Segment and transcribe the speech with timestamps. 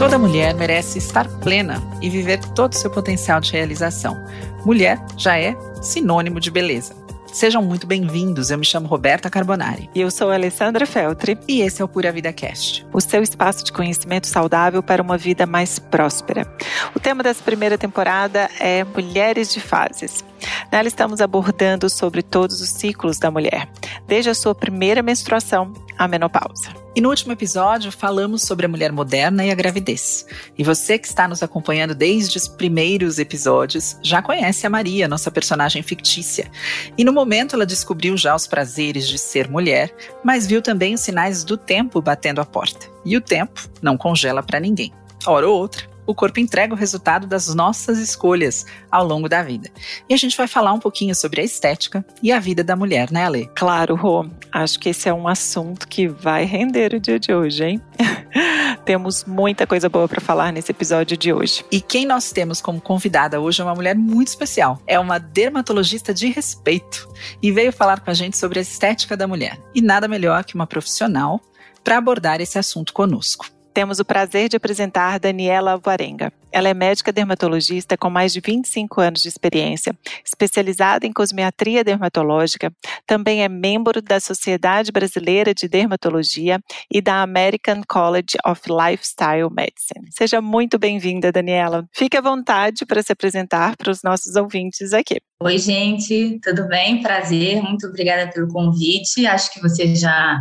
[0.00, 4.16] Toda mulher merece estar plena e viver todo o seu potencial de realização.
[4.64, 6.96] Mulher já é sinônimo de beleza.
[7.30, 8.50] Sejam muito bem-vindos.
[8.50, 9.90] Eu me chamo Roberta Carbonari.
[9.94, 11.38] E eu sou Alessandra Feltri.
[11.46, 15.18] E esse é o Pura Vida Cast o seu espaço de conhecimento saudável para uma
[15.18, 16.46] vida mais próspera.
[16.94, 20.24] O tema dessa primeira temporada é Mulheres de Fases.
[20.70, 23.68] Nela estamos abordando sobre todos os ciclos da mulher,
[24.06, 26.80] desde a sua primeira menstruação à menopausa.
[26.94, 30.26] E no último episódio falamos sobre a mulher moderna e a gravidez.
[30.58, 35.30] E você que está nos acompanhando desde os primeiros episódios já conhece a Maria, nossa
[35.30, 36.50] personagem fictícia.
[36.98, 39.94] E no momento ela descobriu já os prazeres de ser mulher,
[40.24, 42.88] mas viu também os sinais do tempo batendo a porta.
[43.04, 44.92] E o tempo não congela para ninguém.
[45.26, 49.70] Hora ou outra, o corpo entrega o resultado das nossas escolhas ao longo da vida.
[50.08, 53.10] E a gente vai falar um pouquinho sobre a estética e a vida da mulher,
[53.10, 53.48] né, Ale?
[53.54, 54.26] Claro, Rô.
[54.52, 57.82] Acho que esse é um assunto que vai render o dia de hoje, hein?
[58.84, 61.64] temos muita coisa boa para falar nesse episódio de hoje.
[61.70, 64.82] E quem nós temos como convidada hoje é uma mulher muito especial.
[64.86, 67.08] É uma dermatologista de respeito
[67.40, 69.60] e veio falar com a gente sobre a estética da mulher.
[69.72, 71.40] E nada melhor que uma profissional
[71.84, 76.32] para abordar esse assunto conosco temos o prazer de apresentar Daniela Alvarenga.
[76.52, 82.72] Ela é médica dermatologista com mais de 25 anos de experiência, especializada em cosmetria dermatológica,
[83.06, 90.08] também é membro da Sociedade Brasileira de Dermatologia e da American College of Lifestyle Medicine.
[90.10, 91.88] Seja muito bem-vinda, Daniela.
[91.92, 95.18] Fique à vontade para se apresentar para os nossos ouvintes aqui.
[95.42, 97.00] Oi, gente, tudo bem?
[97.00, 99.26] Prazer, muito obrigada pelo convite.
[99.26, 100.38] Acho que você já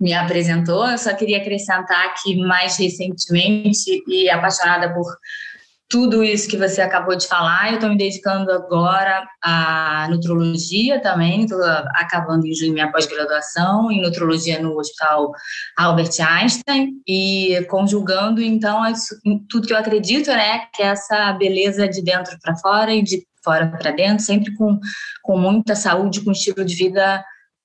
[0.00, 0.84] me apresentou.
[0.88, 5.06] Eu só queria acrescentar que mais recentemente e apaixonada por
[5.92, 7.68] tudo isso que você acabou de falar.
[7.68, 14.00] Eu estou me dedicando agora à nutrologia também, estou acabando em junho minha pós-graduação em
[14.00, 15.30] nutrologia no Hospital
[15.76, 18.82] Albert Einstein e conjugando então
[19.50, 23.26] tudo que eu acredito, né, que é essa beleza de dentro para fora e de
[23.44, 24.80] fora para dentro, sempre com,
[25.22, 27.22] com muita saúde, com estilo de vida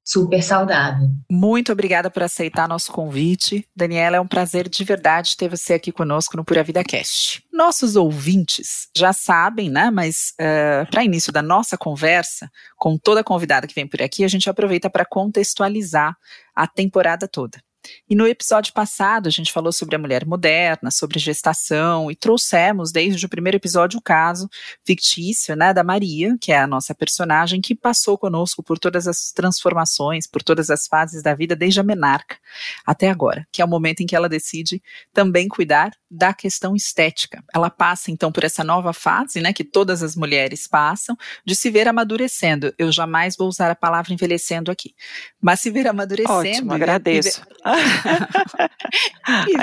[0.08, 1.10] super saudável.
[1.30, 3.68] Muito obrigada por aceitar nosso convite.
[3.76, 7.44] Daniela, é um prazer de verdade ter você aqui conosco no Pura Vida Cast.
[7.52, 9.92] Nossos ouvintes já sabem, né?
[9.92, 14.24] Mas uh, eh, para início da nossa conversa, com toda convidada que vem por aqui,
[14.24, 16.16] a gente aproveita para contextualizar
[16.56, 17.62] a temporada toda.
[18.10, 22.92] E no episódio passado, a gente falou sobre a mulher moderna, sobre gestação, e trouxemos
[22.92, 24.50] desde o primeiro episódio o caso
[24.86, 29.32] fictício né, da Maria, que é a nossa personagem, que passou conosco por todas as
[29.32, 32.38] transformações, por todas as fases da vida, desde a menarca
[32.86, 34.82] até agora, que é o momento em que ela decide
[35.14, 37.44] também cuidar da questão estética.
[37.54, 41.70] Ela passa então por essa nova fase, né, que todas as mulheres passam, de se
[41.70, 42.74] ver amadurecendo.
[42.78, 44.96] Eu jamais vou usar a palavra envelhecendo aqui,
[45.42, 46.40] mas se ver amadurecendo.
[46.40, 47.42] Ótimo, agradeço.
[47.66, 47.77] e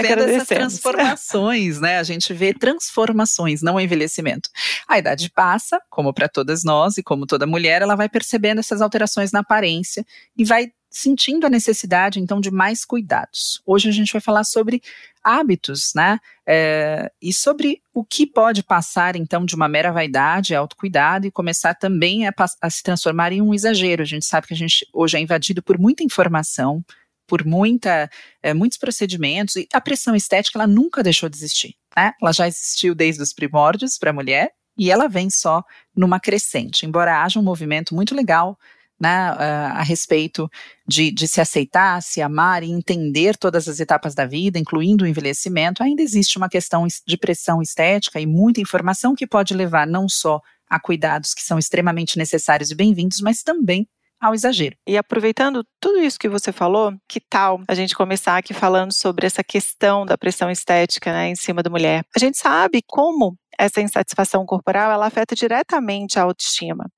[0.03, 1.99] vendo essas transformações, né?
[1.99, 4.49] A gente vê transformações, não envelhecimento.
[4.89, 8.81] A idade passa, como para todas nós e como toda mulher, ela vai percebendo essas
[8.81, 10.05] alterações na aparência
[10.37, 13.61] e vai sentindo a necessidade, então, de mais cuidados.
[13.67, 14.81] Hoje a gente vai falar sobre
[15.25, 16.21] hábitos, né?
[16.47, 21.75] É, e sobre o que pode passar, então, de uma mera vaidade, autocuidado e começar
[21.75, 24.03] também a, a se transformar em um exagero.
[24.03, 26.85] A gente sabe que a gente hoje é invadido por muita informação,
[27.27, 28.11] por muita,
[28.43, 31.75] é, muitos procedimentos, e a pressão estética ela nunca deixou de existir.
[31.97, 32.13] Né?
[32.21, 35.63] Ela já existiu desde os primórdios para a mulher e ela vem só
[35.97, 38.59] numa crescente, embora haja um movimento muito legal
[39.01, 40.49] né, a, respeito
[40.87, 45.07] de, de, se aceitar, se amar e entender todas as etapas da vida, incluindo o
[45.07, 50.09] envelhecimento, ainda existe uma questão de pressão estética e muita informação que pode levar não
[50.09, 53.87] só a cuidados que são extremamente necessários e bem-vindos, mas também
[54.25, 54.75] ao exagero.
[54.87, 59.27] E aproveitando tudo isso que você falou, que tal a gente começar aqui falando sobre
[59.27, 62.03] essa questão da pressão estética né, em cima da mulher?
[62.17, 66.91] A gente sabe como essa insatisfação corporal ela afeta diretamente a autoestima.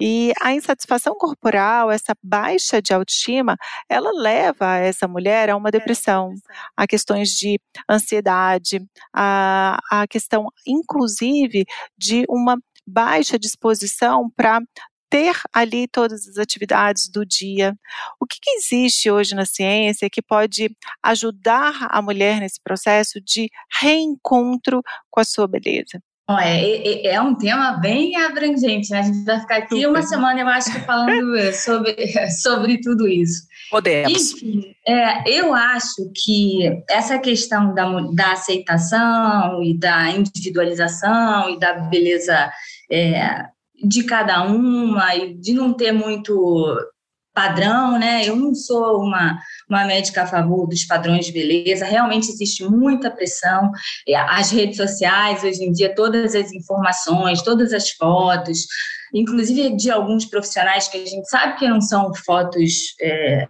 [0.00, 3.56] E a insatisfação corporal, essa baixa de autoestima,
[3.88, 6.32] ela leva essa mulher a uma depressão,
[6.76, 8.80] a questões de ansiedade,
[9.14, 11.64] a, a questão, inclusive,
[11.96, 12.56] de uma
[12.86, 14.60] baixa disposição para
[15.10, 17.74] ter ali todas as atividades do dia.
[18.20, 20.70] O que, que, existe hoje na ciência que pode
[21.02, 24.80] ajudar a mulher nesse processo de reencontro
[25.10, 26.00] com a sua beleza?
[26.38, 29.00] É, é, é um tema bem abrangente, né?
[29.00, 31.96] A gente vai ficar aqui uma semana, eu acho falando sobre,
[32.40, 33.42] sobre tudo isso.
[33.68, 34.32] Podemos.
[34.32, 41.74] Enfim, é, eu acho que essa questão da, da aceitação e da individualização e da
[41.74, 42.50] beleza
[42.90, 43.44] é,
[43.82, 46.76] de cada uma e de não ter muito
[47.32, 48.26] padrão, né?
[48.26, 49.38] Eu não sou uma,
[49.68, 53.70] uma médica a favor dos padrões de beleza, realmente existe muita pressão.
[54.28, 58.66] As redes sociais, hoje em dia, todas as informações, todas as fotos,
[59.14, 62.94] inclusive de alguns profissionais que a gente sabe que não são fotos.
[63.00, 63.48] É,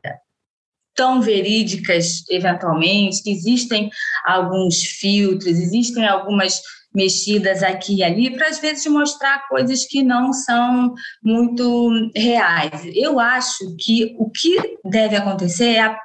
[0.93, 3.89] tão verídicas, eventualmente, existem
[4.27, 6.61] alguns filtros, existem algumas
[6.95, 10.93] mexidas aqui e ali, para às vezes mostrar coisas que não são
[11.23, 12.83] muito reais.
[12.95, 15.99] Eu acho que o que deve acontecer é, a,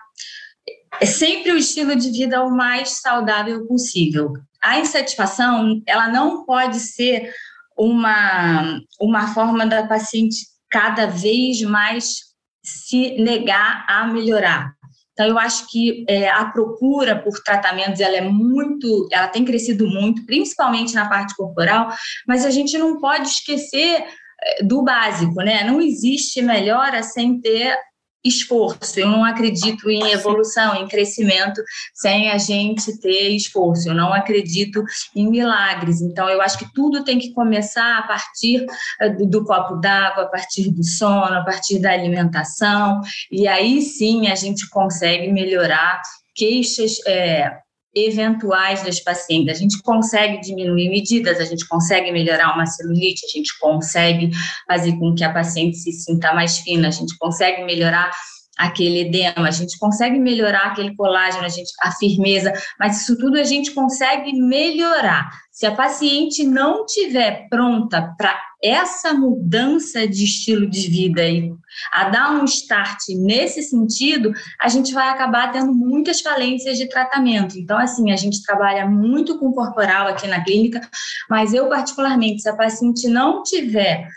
[1.01, 4.33] é sempre o estilo de vida o mais saudável possível.
[4.61, 7.33] A insatisfação, ela não pode ser
[7.77, 10.37] uma, uma forma da paciente
[10.69, 12.17] cada vez mais
[12.63, 14.74] se negar a melhorar.
[15.15, 19.87] Então, eu acho que é, a procura por tratamentos ela é muito, ela tem crescido
[19.87, 21.89] muito, principalmente na parte corporal,
[22.27, 24.03] mas a gente não pode esquecer
[24.43, 25.63] é, do básico, né?
[25.63, 27.77] Não existe melhora sem ter
[28.25, 28.99] esforço.
[28.99, 31.61] Eu não acredito em evolução, em crescimento
[31.93, 33.89] sem a gente ter esforço.
[33.89, 34.83] Eu não acredito
[35.15, 36.01] em milagres.
[36.01, 38.65] Então, eu acho que tudo tem que começar a partir
[38.99, 43.01] eh, do, do copo d'água, a partir do sono, a partir da alimentação.
[43.31, 46.01] E aí sim a gente consegue melhorar
[46.35, 46.97] queixas.
[47.05, 47.64] É,
[47.95, 49.55] eventuais das pacientes.
[49.55, 54.31] A gente consegue diminuir medidas, a gente consegue melhorar uma celulite, a gente consegue
[54.67, 58.11] fazer com que a paciente se sinta mais fina, a gente consegue melhorar
[58.57, 63.37] aquele edema, a gente consegue melhorar aquele colágeno, a, gente, a firmeza, mas isso tudo
[63.37, 65.29] a gente consegue melhorar.
[65.51, 71.53] Se a paciente não tiver pronta para essa mudança de estilo de vida e
[71.91, 77.57] a dar um start nesse sentido, a gente vai acabar tendo muitas falências de tratamento.
[77.59, 80.81] Então, assim, a gente trabalha muito com corporal aqui na clínica,
[81.29, 84.07] mas eu, particularmente, se a paciente não tiver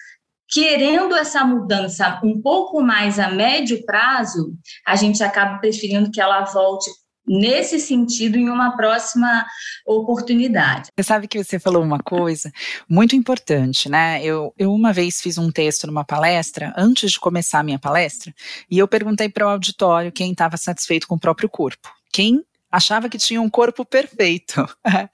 [0.49, 4.55] querendo essa mudança um pouco mais a médio prazo,
[4.87, 6.91] a gente acaba preferindo que ela volte
[7.29, 9.47] nesse sentido em uma próxima
[9.87, 10.89] oportunidade.
[10.97, 12.50] Você sabe que você falou uma coisa
[12.89, 14.25] muito importante, né?
[14.25, 18.35] Eu, eu uma vez fiz um texto numa palestra, antes de começar a minha palestra,
[18.71, 21.93] e eu perguntei para o auditório quem estava satisfeito com o próprio corpo.
[22.11, 24.67] Quem achava que tinha um corpo perfeito.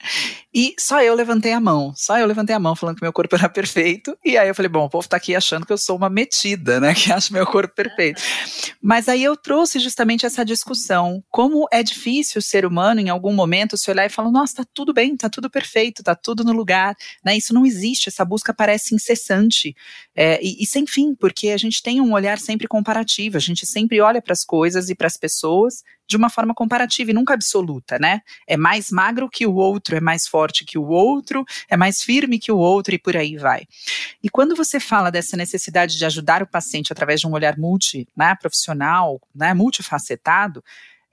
[0.53, 3.37] e só eu levantei a mão, só eu levantei a mão falando que meu corpo
[3.37, 4.17] era perfeito.
[4.25, 6.81] E aí eu falei, bom, o povo tá aqui achando que eu sou uma metida,
[6.81, 8.21] né, que acha meu corpo perfeito.
[8.83, 13.33] Mas aí eu trouxe justamente essa discussão, como é difícil o ser humano em algum
[13.33, 16.53] momento se olhar e falar, nossa, tá tudo bem, tá tudo perfeito, tá tudo no
[16.53, 17.37] lugar, né?
[17.37, 19.75] Isso não existe, essa busca parece incessante
[20.15, 23.67] é, e, e sem fim, porque a gente tem um olhar sempre comparativo, a gente
[23.67, 27.35] sempre olha para as coisas e para as pessoas de uma forma comparativa e nunca
[27.35, 28.21] absoluta, né?
[28.47, 32.39] É mais magro que o outro, é mais forte que o outro, é mais firme
[32.39, 33.65] que o outro e por aí vai.
[34.23, 38.07] E quando você fala dessa necessidade de ajudar o paciente através de um olhar multi,
[38.17, 40.63] né, profissional, né, multifacetado,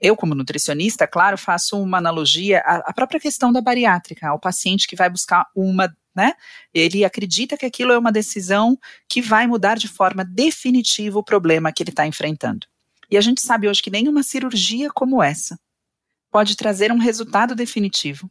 [0.00, 4.96] eu, como nutricionista, claro, faço uma analogia à, própria questão da bariátrica, ao paciente que
[4.96, 6.34] vai buscar uma né?
[6.74, 8.78] Ele acredita que aquilo é uma decisão
[9.08, 12.66] que vai mudar de forma definitiva o problema que ele está enfrentando.
[13.12, 15.60] E a gente sabe hoje que nenhuma cirurgia como essa
[16.30, 18.26] pode trazer um resultado definitivo,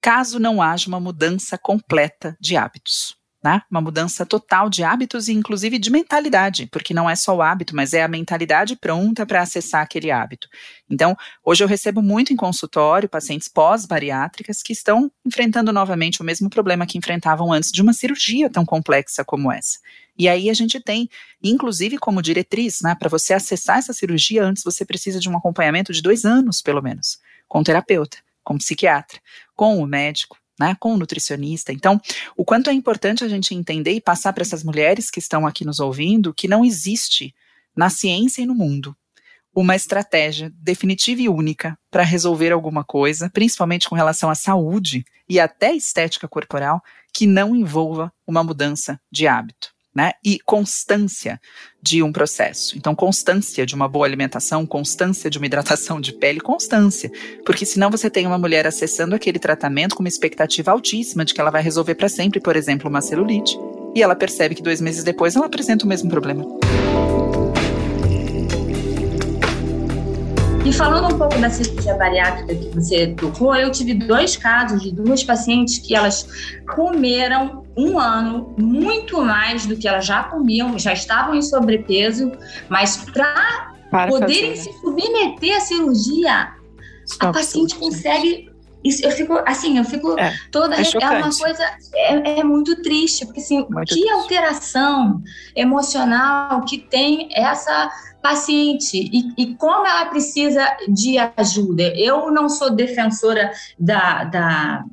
[0.00, 3.17] caso não haja uma mudança completa de hábitos.
[3.42, 3.62] Né?
[3.70, 7.76] Uma mudança total de hábitos e inclusive de mentalidade, porque não é só o hábito,
[7.76, 10.48] mas é a mentalidade pronta para acessar aquele hábito.
[10.90, 16.50] Então, hoje eu recebo muito em consultório pacientes pós-bariátricas que estão enfrentando novamente o mesmo
[16.50, 19.78] problema que enfrentavam antes de uma cirurgia tão complexa como essa.
[20.18, 21.08] E aí a gente tem,
[21.40, 25.92] inclusive como diretriz, né, para você acessar essa cirurgia antes, você precisa de um acompanhamento
[25.92, 29.20] de dois anos, pelo menos, com terapeuta, com psiquiatra,
[29.54, 31.72] com o médico, né, com o nutricionista.
[31.72, 32.00] Então,
[32.36, 35.64] o quanto é importante a gente entender e passar para essas mulheres que estão aqui
[35.64, 37.34] nos ouvindo que não existe
[37.76, 38.96] na ciência e no mundo
[39.54, 45.40] uma estratégia definitiva e única para resolver alguma coisa, principalmente com relação à saúde e
[45.40, 46.80] até estética corporal,
[47.12, 50.12] que não envolva uma mudança de hábito né?
[50.24, 51.40] E constância
[51.82, 52.78] de um processo.
[52.78, 57.10] Então, constância de uma boa alimentação, constância de uma hidratação de pele, constância.
[57.44, 61.40] Porque senão você tem uma mulher acessando aquele tratamento com uma expectativa altíssima de que
[61.40, 63.58] ela vai resolver para sempre, por exemplo, uma celulite,
[63.92, 66.46] e ela percebe que dois meses depois ela apresenta o mesmo problema.
[70.68, 74.92] E falando um pouco da cirurgia bariátrica que você tocou, eu tive dois casos de
[74.92, 76.28] duas pacientes que elas
[76.74, 82.30] comeram um ano muito mais do que elas já comiam, já estavam em sobrepeso,
[82.68, 83.72] mas para
[84.10, 84.56] poderem fazer, né?
[84.56, 86.52] se submeter à cirurgia,
[87.18, 88.50] a paciente consegue
[88.84, 92.80] isso, eu fico assim, eu fico é, toda é, é uma coisa é, é, muito
[92.80, 94.10] triste porque assim muito que triste.
[94.10, 95.20] alteração
[95.56, 97.90] emocional que tem essa
[98.22, 101.82] paciente e, e, como ela precisa de ajuda.
[101.96, 104.84] Eu não sou defensora da, da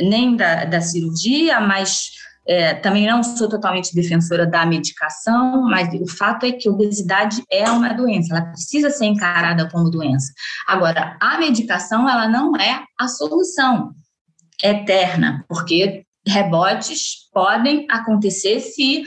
[0.00, 2.10] nem da, da cirurgia, mas
[2.46, 7.70] é, também não sou totalmente defensora da medicação, mas o fato é que obesidade é
[7.70, 10.32] uma doença, ela precisa ser encarada como doença.
[10.66, 13.92] Agora, a medicação, ela não é a solução
[14.62, 19.04] eterna, porque rebotes podem acontecer se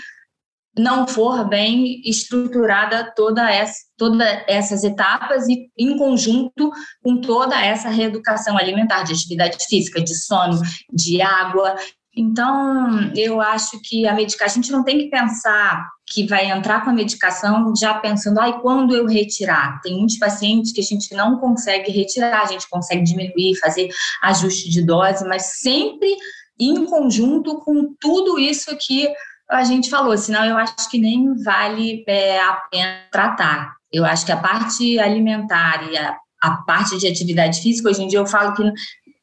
[0.78, 7.90] não for bem estruturada toda essa, todas essas etapas e em conjunto com toda essa
[7.90, 10.62] reeducação alimentar, de atividade física, de sono,
[10.94, 11.76] de água.
[12.16, 16.84] Então, eu acho que a medicação, a gente não tem que pensar que vai entrar
[16.84, 19.80] com a medicação já pensando, ai, quando eu retirar?
[19.82, 23.90] Tem muitos pacientes que a gente não consegue retirar, a gente consegue diminuir, fazer
[24.24, 26.16] ajuste de dose, mas sempre
[26.60, 29.08] em conjunto com tudo isso que
[29.50, 33.76] a gente falou, senão eu acho que nem vale é, a pena tratar.
[33.92, 38.08] Eu acho que a parte alimentar e a, a parte de atividade física, hoje em
[38.08, 38.64] dia eu falo que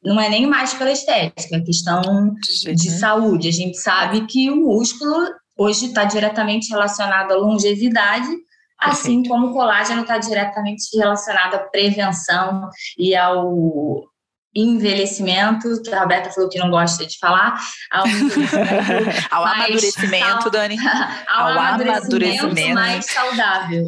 [0.03, 2.35] não é nem mais pela estética, é questão
[2.73, 3.49] de saúde.
[3.49, 5.27] A gente sabe que o músculo
[5.57, 8.29] hoje está diretamente relacionado à longevidade,
[8.79, 14.03] assim como o colágeno está diretamente relacionado à prevenção e ao
[14.55, 17.59] envelhecimento, que a Roberta falou que não gosta de falar,
[17.91, 18.05] ao,
[19.29, 20.77] ao amadurecimento, Dani.
[21.27, 23.83] Ao, ao amadurecimento, amadurecimento, mais saudável.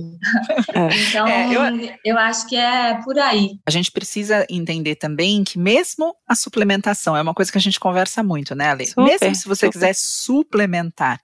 [0.74, 1.08] É.
[1.08, 3.52] Então, é, eu, eu acho que é por aí.
[3.66, 7.80] A gente precisa entender também que mesmo a suplementação, é uma coisa que a gente
[7.80, 8.86] conversa muito, né, Ale?
[8.86, 9.72] Super, mesmo se você super.
[9.72, 11.22] quiser suplementar,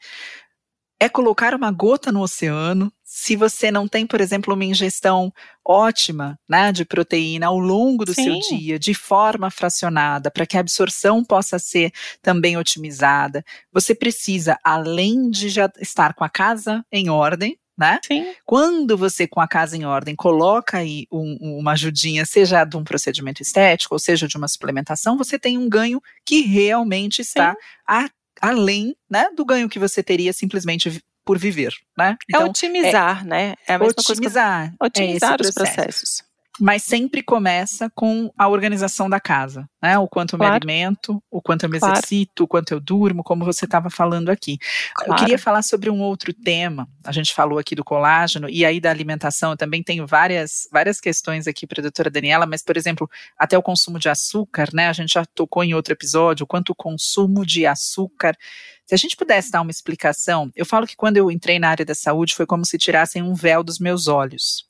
[1.00, 5.32] é colocar uma gota no oceano, se você não tem, por exemplo, uma ingestão
[5.63, 8.24] ótima né, de proteína ao longo do Sim.
[8.24, 11.91] seu dia, de forma fracionada, para que a absorção possa ser
[12.24, 18.00] também otimizada, você precisa, além de já estar com a casa em ordem, né?
[18.03, 18.34] Sim.
[18.43, 22.84] Quando você, com a casa em ordem, coloca aí um, uma ajudinha, seja de um
[22.84, 27.55] procedimento estético, ou seja de uma suplementação, você tem um ganho que realmente está
[27.88, 28.10] a,
[28.41, 32.12] além né, do ganho que você teria simplesmente por viver, né?
[32.12, 33.56] É então, é otimizar, é, né?
[33.68, 34.75] É a mesma otimizar, coisa.
[34.80, 36.24] Otimizar é os processos.
[36.60, 39.98] Mas sempre começa com a organização da casa, né?
[39.98, 40.54] O quanto eu claro.
[40.54, 41.96] me alimento, o quanto eu me claro.
[41.96, 44.60] exercito, o quanto eu durmo, como você estava falando aqui.
[44.94, 45.12] Claro.
[45.12, 46.88] Eu queria falar sobre um outro tema.
[47.04, 49.52] A gente falou aqui do colágeno e aí da alimentação.
[49.52, 53.58] Eu também tenho várias, várias questões aqui para a doutora Daniela, mas, por exemplo, até
[53.58, 54.90] o consumo de açúcar, né?
[54.90, 58.38] A gente já tocou em outro episódio, o quanto o consumo de açúcar
[58.86, 61.86] se a gente pudesse dar uma explicação, eu falo que quando eu entrei na área
[61.86, 64.68] da saúde foi como se tirassem um véu dos meus olhos.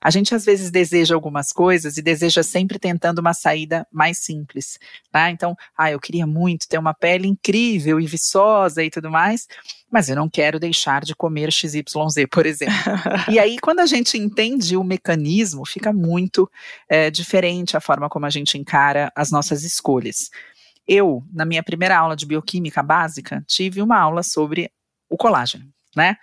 [0.00, 4.78] A gente às vezes deseja algumas coisas e deseja sempre tentando uma saída mais simples,
[5.10, 5.30] tá?
[5.30, 9.46] Então, ah, eu queria muito ter uma pele incrível e viçosa e tudo mais,
[9.90, 11.84] mas eu não quero deixar de comer XYZ,
[12.30, 12.74] por exemplo.
[13.28, 16.50] e aí, quando a gente entende o mecanismo, fica muito
[16.88, 20.30] é, diferente a forma como a gente encara as nossas escolhas.
[20.86, 24.70] Eu, na minha primeira aula de bioquímica básica, tive uma aula sobre
[25.08, 26.16] o colágeno, né?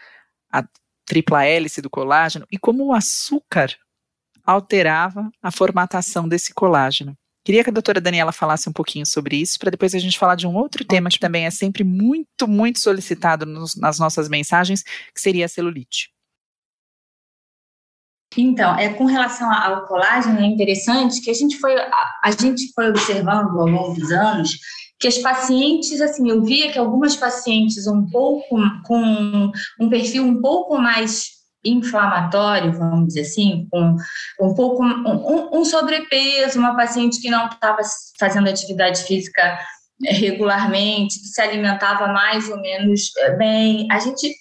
[0.52, 0.64] A
[1.08, 3.74] tripla hélice do colágeno e como o açúcar
[4.46, 7.18] alterava a formatação desse colágeno.
[7.44, 10.36] Queria que a doutora Daniela falasse um pouquinho sobre isso, para depois a gente falar
[10.36, 14.84] de um outro tema que também é sempre muito, muito solicitado nos, nas nossas mensagens,
[14.84, 16.10] que seria a celulite.
[18.36, 22.72] Então, é com relação ao colágeno, é interessante que a gente foi, a, a gente
[22.74, 24.60] foi observando ao longo dos anos
[25.00, 30.42] que as pacientes, assim, eu via que algumas pacientes um pouco com um perfil um
[30.42, 33.96] pouco mais inflamatório, vamos dizer assim, com
[34.42, 37.82] um pouco um, um sobrepeso, uma paciente que não estava
[38.20, 39.60] fazendo atividade física
[40.06, 43.88] regularmente, que se alimentava mais ou menos eh, bem.
[43.92, 44.32] A gente,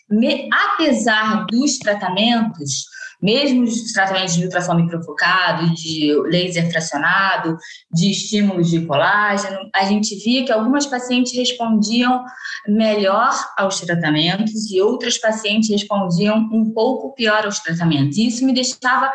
[0.53, 2.85] apesar dos tratamentos,
[3.23, 7.57] mesmo os tratamentos de ultrassom microfocado, de laser fracionado,
[7.93, 12.25] de estímulos de colágeno, a gente via que algumas pacientes respondiam
[12.67, 18.19] melhor aos tratamentos e outras pacientes respondiam um pouco pior aos tratamentos.
[18.19, 19.11] Isso me deixava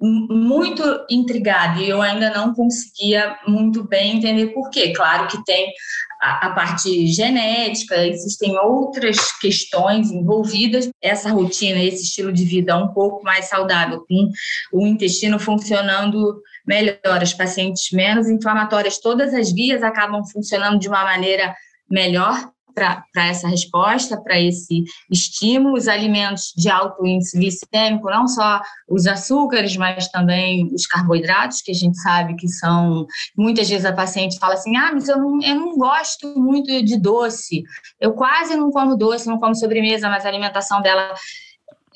[0.00, 4.92] muito intrigada e eu ainda não conseguia muito bem entender por quê.
[4.92, 5.72] Claro que tem
[6.20, 10.88] a, a, parte genética, existem outras questões envolvidas.
[11.02, 14.30] Essa rotina, esse estilo de vida um pouco mais saudável, com
[14.72, 21.02] o intestino funcionando melhor, as pacientes menos inflamatórias, todas as vias acabam funcionando de uma
[21.02, 21.54] maneira
[21.90, 28.60] melhor para essa resposta, para esse estímulo, os alimentos de alto índice glicêmico, não só
[28.88, 33.06] os açúcares, mas também os carboidratos, que a gente sabe que são.
[33.36, 36.98] Muitas vezes a paciente fala assim: ah, mas eu não, eu não gosto muito de
[36.98, 37.62] doce,
[38.00, 41.14] eu quase não como doce, não como sobremesa, mas a alimentação dela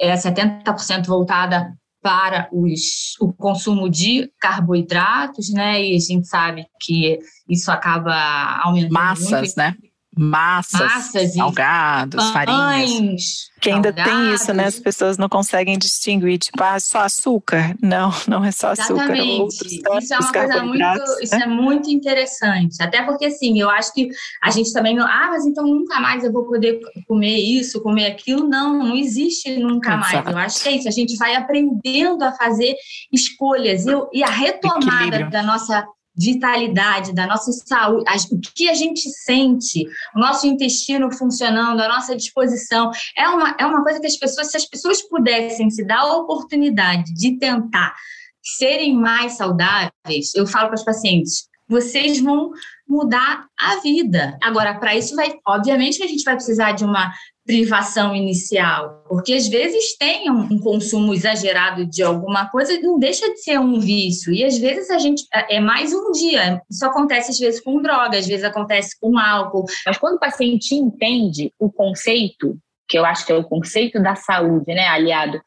[0.01, 1.73] é 70% voltada
[2.03, 5.81] para os, o consumo de carboidratos, né?
[5.81, 9.57] E a gente sabe que isso acaba aumentando massas, muito.
[9.57, 9.77] né?
[10.16, 13.50] Massas, massas salgados, farinhas.
[13.61, 14.12] Que ainda salgados.
[14.12, 14.64] tem isso, né?
[14.66, 17.75] As pessoas não conseguem distinguir, tipo, ah, só açúcar.
[17.81, 19.14] Não, não é só açúcar.
[19.14, 19.40] Exatamente.
[19.40, 21.04] Outros, isso é uma coisa muito, né?
[21.23, 22.83] isso é muito interessante.
[22.83, 24.09] Até porque, assim, eu acho que
[24.42, 28.07] a gente também não, ah, mas então nunca mais eu vou poder comer isso, comer
[28.07, 28.49] aquilo.
[28.49, 30.12] Não, não existe nunca Exato.
[30.12, 30.26] mais.
[30.26, 30.88] Eu acho que é isso.
[30.88, 32.75] A gente vai aprendendo a fazer
[33.12, 33.87] escolhas.
[33.87, 35.31] Eu, e a retomada Equilíbrio.
[35.31, 41.81] da nossa vitalidade, da nossa saúde, o que a gente sente, o nosso intestino funcionando,
[41.81, 42.90] a nossa disposição.
[43.16, 46.16] É uma, é uma coisa que as pessoas, se as pessoas pudessem se dar a
[46.16, 47.95] oportunidade de tentar
[48.42, 52.50] serem mais saudáveis, eu falo para os pacientes, vocês vão
[52.87, 54.37] mudar a vida.
[54.42, 57.12] Agora, para isso vai, obviamente que a gente vai precisar de uma
[57.45, 63.29] privação inicial, porque às vezes tem um, consumo exagerado de alguma coisa e não deixa
[63.31, 64.33] de ser um vício.
[64.33, 66.63] E às vezes a gente é, é mais um dia.
[66.71, 69.65] Isso acontece às vezes com droga, às vezes acontece com álcool.
[69.85, 72.57] Mas quando o paciente entende o conceito,
[72.89, 75.41] que eu acho que é o conceito da saúde, né, aliado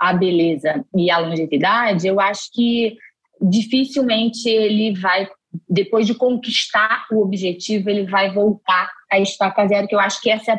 [0.00, 2.96] à beleza e à longevidade, eu acho que
[3.40, 5.28] dificilmente ele vai
[5.68, 10.30] depois de conquistar o objetivo, ele vai voltar a estaca zero, que eu acho que
[10.30, 10.58] essa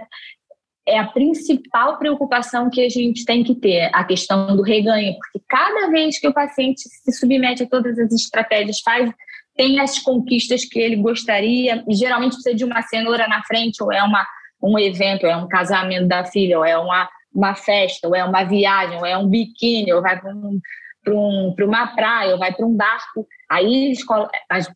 [0.85, 5.41] é a principal preocupação que a gente tem que ter, a questão do reganho, porque
[5.47, 9.09] cada vez que o paciente se submete a todas as estratégias, faz
[9.55, 13.91] tem as conquistas que ele gostaria, e geralmente precisa de uma cenoura na frente, ou
[13.91, 14.25] é uma,
[14.61, 18.23] um evento, ou é um casamento da filha, ou é uma, uma festa, ou é
[18.23, 20.59] uma viagem, ou é um biquíni, ou vai para um,
[21.07, 23.27] um, uma praia, ou vai para um barco.
[23.49, 24.03] Aí, eles,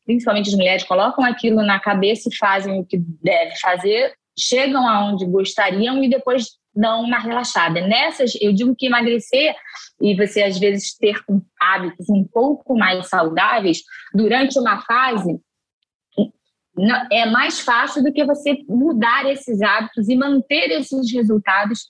[0.06, 5.26] principalmente as mulheres, colocam aquilo na cabeça e fazem o que deve fazer, chegam aonde
[5.26, 7.82] gostariam e depois dão uma relaxada.
[7.82, 9.56] Nessas, eu digo que emagrecer
[10.02, 11.20] e você às vezes ter
[11.60, 13.82] hábitos um pouco mais saudáveis
[14.14, 15.40] durante uma fase
[17.12, 21.88] é mais fácil do que você mudar esses hábitos e manter esses resultados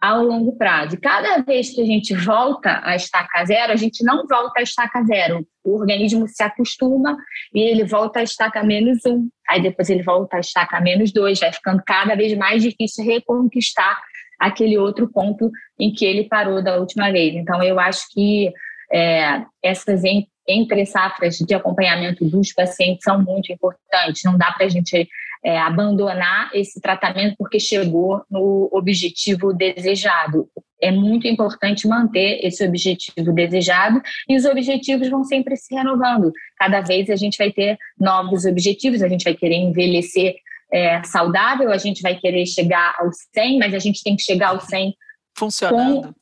[0.00, 0.98] ao longo prazo.
[1.00, 5.04] Cada vez que a gente volta a estaca zero, a gente não volta a estaca
[5.04, 5.46] zero.
[5.62, 7.18] O organismo se acostuma
[7.54, 9.28] e ele volta a estaca menos um.
[9.48, 11.38] Aí depois ele volta a estaca menos dois.
[11.38, 14.00] Vai ficando cada vez mais difícil reconquistar
[14.38, 17.34] aquele outro ponto em que ele parou da última vez.
[17.34, 18.50] Então, eu acho que
[18.90, 20.02] é, essas
[20.48, 24.22] entre safras de acompanhamento dos pacientes são muito importantes.
[24.24, 25.06] Não dá para a gente
[25.44, 30.48] é, abandonar esse tratamento porque chegou no objetivo desejado.
[30.82, 36.32] É muito importante manter esse objetivo desejado e os objetivos vão sempre se renovando.
[36.58, 40.36] Cada vez a gente vai ter novos objetivos, a gente vai querer envelhecer
[40.72, 44.48] é, saudável, a gente vai querer chegar ao 100, mas a gente tem que chegar
[44.48, 44.94] ao 100
[45.36, 46.02] funcionando.
[46.02, 46.20] Com,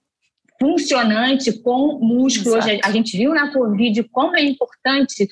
[0.61, 2.57] funcionante, com músculo.
[2.57, 5.29] Hoje, a gente viu na Covid como é importante,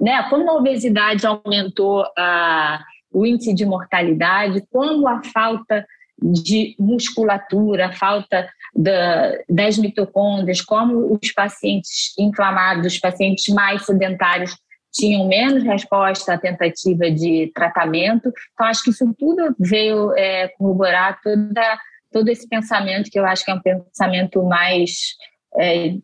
[0.00, 0.22] né?
[0.30, 2.80] Como a obesidade aumentou a
[3.12, 5.86] o índice de mortalidade, como a falta
[6.22, 14.54] de musculatura, a falta da, das mitocôndrias, como os pacientes inflamados, os pacientes mais sedentários
[14.92, 18.32] tinham menos resposta à tentativa de tratamento.
[18.52, 21.78] Então, acho que isso tudo veio é, corroborar toda,
[22.12, 25.14] todo esse pensamento, que eu acho que é um pensamento mais.
[25.58, 25.94] É,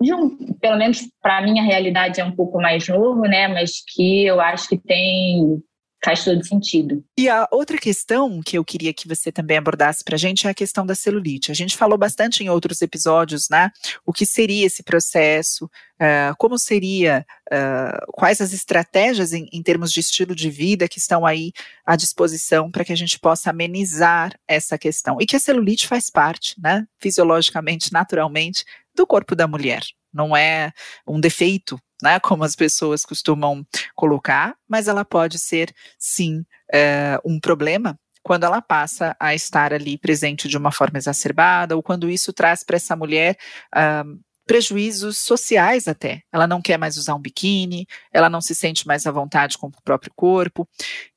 [0.00, 3.48] um, pelo menos para a minha realidade é um pouco mais novo, né?
[3.48, 5.62] Mas que eu acho que tem
[6.04, 7.02] faz todo sentido.
[7.16, 10.50] E a outra questão que eu queria que você também abordasse para a gente é
[10.50, 11.50] a questão da celulite.
[11.50, 13.70] A gente falou bastante em outros episódios, né?
[14.04, 19.90] O que seria esse processo, uh, como seria, uh, quais as estratégias em, em, termos
[19.90, 21.52] de estilo de vida que estão aí
[21.86, 25.16] à disposição para que a gente possa amenizar essa questão.
[25.20, 26.86] E que a celulite faz parte, né?
[26.98, 28.64] Fisiologicamente, naturalmente,
[28.94, 29.82] do corpo da mulher.
[30.12, 30.70] Não é
[31.08, 37.38] um defeito né, como as pessoas costumam colocar, mas ela pode ser, sim, é, um
[37.38, 42.32] problema quando ela passa a estar ali presente de uma forma exacerbada, ou quando isso
[42.32, 43.36] traz para essa mulher.
[43.76, 46.22] Uh, prejuízos sociais até.
[46.32, 49.68] Ela não quer mais usar um biquíni, ela não se sente mais à vontade com
[49.68, 50.68] o próprio corpo.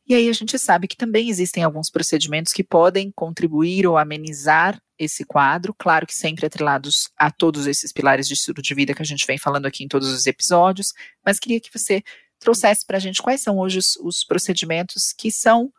[0.08, 4.80] E aí a gente sabe que também existem alguns procedimentos que podem contribuir ou amenizar
[4.98, 9.02] esse quadro, claro que sempre atrelados a todos esses pilares de estudo de vida que
[9.02, 12.02] a gente vem falando aqui em todos os episódios, mas queria que você
[12.40, 15.72] trouxesse para a gente quais são hoje os, os procedimentos que são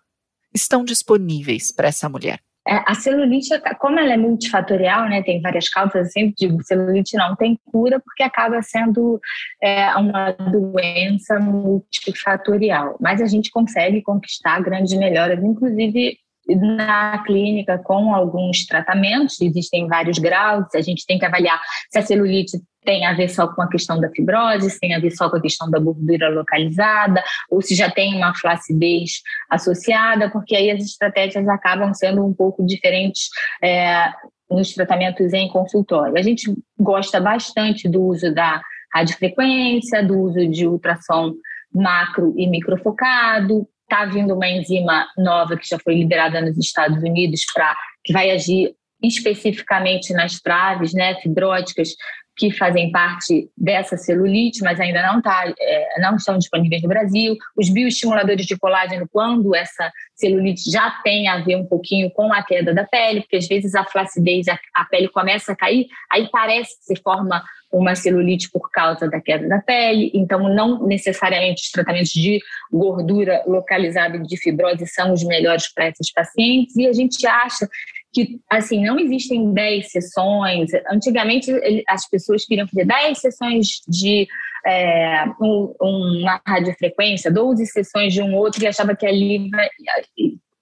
[0.55, 2.41] estão disponíveis para essa mulher.
[2.69, 7.17] É, a celulite, como ela é multifatorial, né, tem várias causas, eu sempre digo, celulite
[7.17, 9.19] não tem cura porque acaba sendo
[9.63, 12.97] é, uma doença multifatorial.
[13.01, 20.19] Mas a gente consegue conquistar grandes melhoras, inclusive na clínica com alguns tratamentos, existem vários
[20.19, 23.69] graus, a gente tem que avaliar se a celulite tem a ver só com a
[23.69, 27.61] questão da fibrose, se tem a ver só com a questão da gordura localizada, ou
[27.61, 33.29] se já tem uma flacidez associada, porque aí as estratégias acabam sendo um pouco diferentes
[33.63, 34.11] é,
[34.51, 36.17] nos tratamentos em consultório.
[36.17, 38.63] A gente gosta bastante do uso da
[38.95, 41.35] radiofrequência, do uso de ultrassom
[41.73, 47.45] macro e microfocado, está vindo uma enzima nova que já foi liberada nos Estados Unidos
[47.53, 47.75] para
[48.05, 51.91] que vai agir especificamente nas traves né, fibróticas
[52.39, 57.37] que fazem parte dessa celulite, mas ainda não, tá, é, não estão disponíveis no Brasil.
[57.57, 62.41] Os bioestimuladores de colágeno, quando essa celulite já tem a ver um pouquinho com a
[62.43, 66.29] queda da pele, porque às vezes a flacidez, a, a pele começa a cair, aí
[66.31, 71.63] parece que se forma uma celulite por causa da queda da pele, então não necessariamente
[71.63, 72.41] os tratamentos de
[72.73, 77.69] gordura localizada e de fibrose são os melhores para esses pacientes, e a gente acha
[78.13, 80.71] que, assim, não existem 10 sessões.
[80.91, 81.53] Antigamente,
[81.87, 84.27] as pessoas queriam fazer 10 sessões de
[84.67, 89.51] é, um, uma radiofrequência, 12 sessões de um outro e achava que ali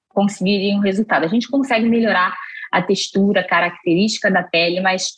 [0.09, 1.25] conseguiria um resultado.
[1.25, 2.35] A gente consegue melhorar
[2.73, 5.13] a textura, a característica da pele, mas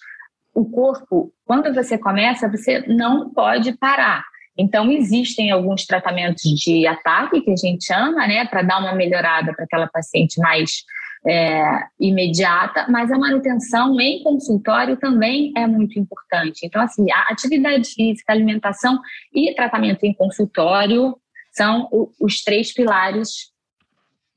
[0.54, 4.24] o corpo, quando você começa, você não pode parar.
[4.56, 9.52] Então, existem alguns tratamentos de ataque, que a gente chama, né, para dar uma melhorada
[9.54, 10.82] para aquela paciente mais
[11.26, 11.62] é,
[12.00, 16.64] imediata, mas a manutenção em consultório também é muito importante.
[16.64, 18.98] Então, assim, a atividade física, alimentação
[19.32, 21.16] e tratamento em consultório
[21.52, 21.88] são
[22.20, 23.52] os três pilares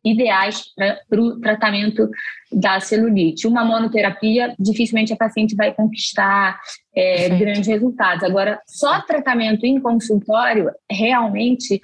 [0.04, 0.66] ideais
[1.10, 2.10] para o tratamento
[2.52, 3.48] da celulite.
[3.48, 6.60] Uma monoterapia, dificilmente a paciente vai conquistar
[6.96, 8.24] é, grandes resultados.
[8.24, 11.80] Agora, só tratamento em consultório realmente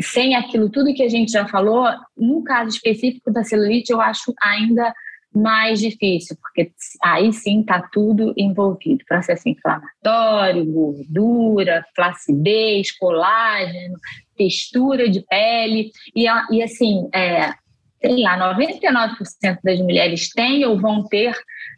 [0.00, 4.34] sem aquilo tudo que a gente já falou, no caso específico da celulite, eu acho
[4.42, 4.92] ainda
[5.34, 13.96] mais difícil, porque aí sim está tudo envolvido: processo inflamatório, gordura, flacidez, colágeno,
[14.36, 15.90] textura de pele.
[16.14, 17.52] E, e assim, é,
[18.00, 21.34] sei lá, 99% das mulheres têm ou vão ter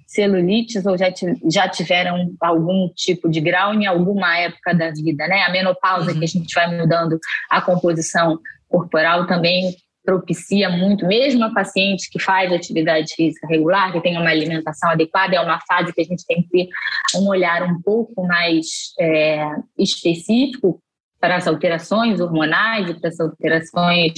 [0.06, 1.06] celulites ou já,
[1.50, 5.42] já tiveram algum tipo de grau em alguma época da vida, né?
[5.42, 6.18] A menopausa, uhum.
[6.18, 7.18] que a gente vai mudando
[7.50, 8.38] a composição
[8.68, 9.74] corporal, também
[10.06, 15.34] propicia muito, mesmo a paciente que faz atividade física regular, que tem uma alimentação adequada,
[15.34, 16.68] é uma fase que a gente tem que ter
[17.16, 19.44] um olhar um pouco mais é,
[19.76, 20.80] específico
[21.20, 24.12] para as alterações hormonais e para as alterações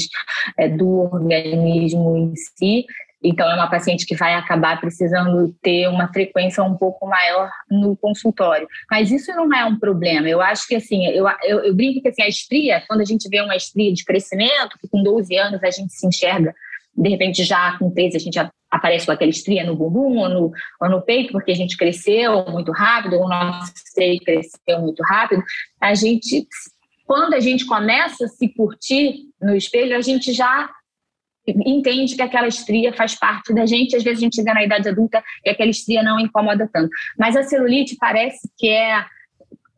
[0.58, 2.84] é, do organismo em si.
[3.22, 7.96] Então, é uma paciente que vai acabar precisando ter uma frequência um pouco maior no
[7.96, 8.68] consultório.
[8.90, 10.28] Mas isso não é um problema.
[10.28, 13.28] Eu acho que, assim, eu, eu, eu brinco que assim, a estria, quando a gente
[13.28, 16.54] vê uma estria de crescimento, que com 12 anos a gente se enxerga,
[16.96, 18.38] de repente já com 13 a gente
[18.70, 22.44] aparece com aquela estria no bumbum ou no, ou no peito, porque a gente cresceu
[22.46, 25.42] muito rápido, ou o nosso seio cresceu muito rápido,
[25.80, 26.46] a gente,
[27.06, 30.68] quando a gente começa a se curtir no espelho, a gente já
[31.66, 34.88] entende que aquela estria faz parte da gente, às vezes a gente chega na idade
[34.88, 36.90] adulta e aquela estria não incomoda tanto.
[37.18, 39.04] Mas a celulite parece que é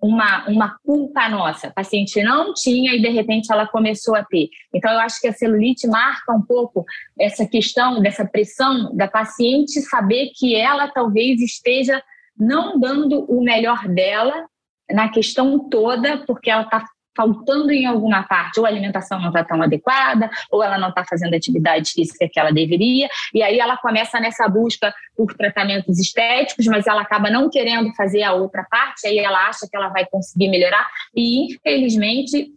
[0.00, 1.68] uma, uma culpa nossa.
[1.68, 4.48] A paciente não tinha e de repente ela começou a ter.
[4.74, 6.85] Então eu acho que a celulite marca um pouco
[7.18, 12.02] essa questão dessa pressão da paciente saber que ela talvez esteja
[12.37, 14.46] não dando o melhor dela
[14.90, 16.85] na questão toda, porque ela está
[17.16, 21.04] faltando em alguma parte, ou a alimentação não está tão adequada, ou ela não está
[21.04, 25.98] fazendo a atividade física que ela deveria, e aí ela começa nessa busca por tratamentos
[25.98, 29.88] estéticos, mas ela acaba não querendo fazer a outra parte, aí ela acha que ela
[29.88, 32.48] vai conseguir melhorar, e infelizmente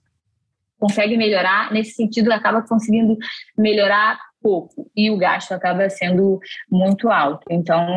[0.79, 3.17] consegue melhorar, nesse sentido acaba conseguindo
[3.57, 6.39] melhorar pouco, e o gasto acaba sendo
[6.69, 7.45] muito alto.
[7.49, 7.87] Então,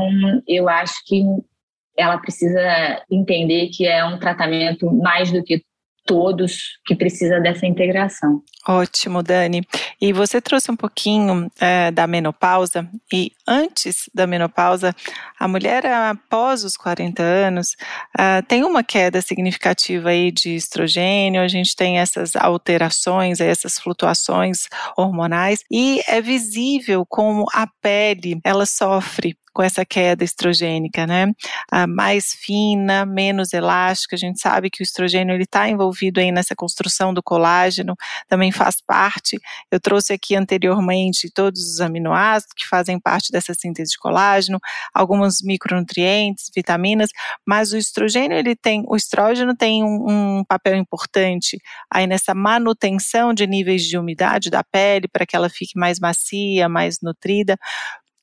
[0.47, 1.23] eu acho que
[1.97, 5.65] ela precisa entender que é um tratamento mais do que
[6.07, 8.43] todos que precisa dessa integração.
[8.67, 9.67] Ótimo, Dani.
[10.01, 14.95] E você trouxe um pouquinho é, da menopausa e antes da menopausa,
[15.39, 17.77] a mulher após os 40 anos
[18.19, 24.69] uh, tem uma queda significativa aí de estrogênio, a gente tem essas alterações, essas flutuações
[24.97, 31.33] hormonais e é visível como a pele ela sofre com essa queda estrogênica, né?
[31.89, 34.15] mais fina, menos elástica.
[34.15, 37.95] A gente sabe que o estrogênio ele está envolvido envolvido aí nessa construção do colágeno,
[38.29, 39.39] também faz parte.
[39.71, 44.59] Eu trouxe aqui anteriormente todos os aminoácidos que fazem parte dessa síntese de colágeno,
[44.93, 47.11] alguns micronutrientes, vitaminas,
[47.47, 51.59] mas o estrogênio ele tem, o estrógeno tem um, um papel importante
[51.91, 56.69] aí nessa manutenção de níveis de umidade da pele para que ela fique mais macia,
[56.69, 57.57] mais nutrida.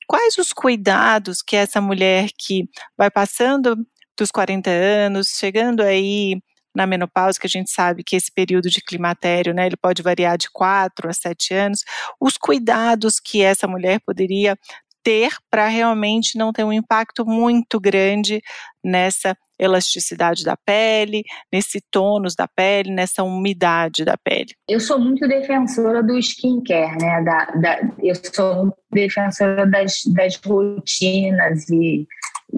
[0.06, 3.76] Quais os cuidados que essa mulher que vai passando
[4.18, 6.36] dos 40 anos, chegando aí
[6.74, 10.36] na menopausa, que a gente sabe que esse período de climatério, né, ele pode variar
[10.36, 11.80] de 4 a 7 anos,
[12.20, 14.56] os cuidados que essa mulher poderia
[15.04, 18.40] ter para realmente não ter um impacto muito grande
[18.82, 24.54] nessa elasticidade da pele, nesse tônus da pele, nessa umidade da pele?
[24.68, 27.22] Eu sou muito defensora do skincare, né?
[27.22, 32.06] Da, da, eu sou defensora das, das rotinas e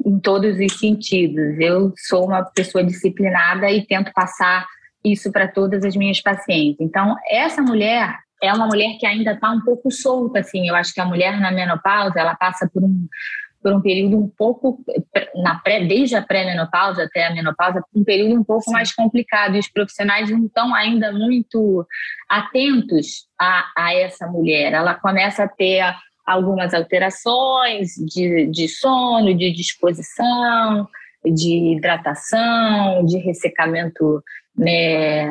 [0.04, 1.58] em todos os sentidos.
[1.58, 4.66] Eu sou uma pessoa disciplinada e tento passar
[5.04, 6.80] isso para todas as minhas pacientes.
[6.80, 10.68] Então, essa mulher é uma mulher que ainda está um pouco solta, assim.
[10.68, 13.06] Eu acho que a mulher na menopausa, ela passa por um,
[13.66, 14.78] por um período um pouco,
[15.34, 19.56] na pré, desde a pré-menopausa até a menopausa, um período um pouco mais complicado.
[19.56, 21.84] E os profissionais não estão ainda muito
[22.28, 24.72] atentos a, a essa mulher.
[24.72, 25.82] Ela começa a ter
[26.24, 30.86] algumas alterações de, de sono, de disposição,
[31.24, 34.22] de hidratação, de ressecamento
[34.56, 35.26] né,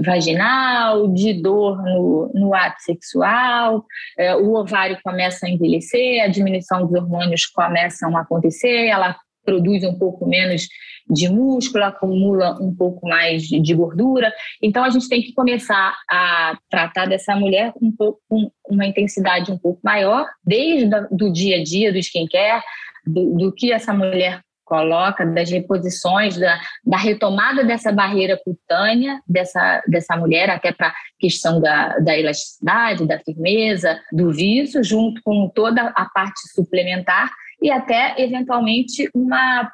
[0.00, 3.84] vaginal, de dor no, no ato sexual,
[4.18, 9.82] é, o ovário começa a envelhecer, a diminuição dos hormônios começa a acontecer, ela produz
[9.84, 10.68] um pouco menos
[11.10, 14.32] de músculo, acumula um pouco mais de gordura.
[14.62, 18.86] Então a gente tem que começar a tratar dessa mulher com, um pouco, com uma
[18.86, 22.62] intensidade um pouco maior, desde o dia a dia do skincare,
[23.04, 29.82] do, do que essa mulher coloca, das reposições, da, da retomada dessa barreira cutânea dessa,
[29.86, 35.48] dessa mulher, até para a questão da, da elasticidade, da firmeza, do viso, junto com
[35.48, 39.70] toda a parte suplementar e até, eventualmente, uma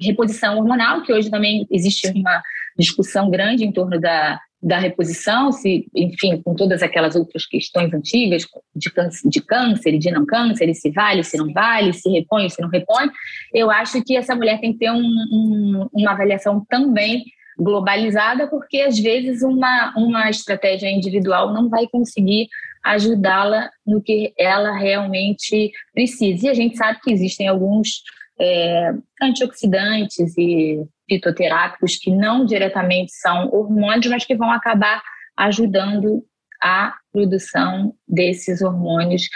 [0.00, 2.42] reposição hormonal, que hoje também existe uma
[2.76, 8.46] discussão grande em torno da, da reposição, se, enfim, com todas aquelas outras questões antigas
[8.74, 12.48] de câncer, de câncer e de não câncer, se vale, se não vale, se repõe,
[12.48, 13.08] se não repõe,
[13.54, 17.24] eu acho que essa mulher tem que ter um, um, uma avaliação também
[17.56, 22.48] globalizada, porque às vezes uma, uma estratégia individual não vai conseguir
[22.84, 26.46] ajudá-la no que ela realmente precisa.
[26.46, 28.02] E a gente sabe que existem alguns
[28.40, 35.02] é, antioxidantes e fitoterápicos que não diretamente são hormônios, mas que vão acabar
[35.36, 36.24] ajudando
[36.62, 39.28] a produção desses hormônios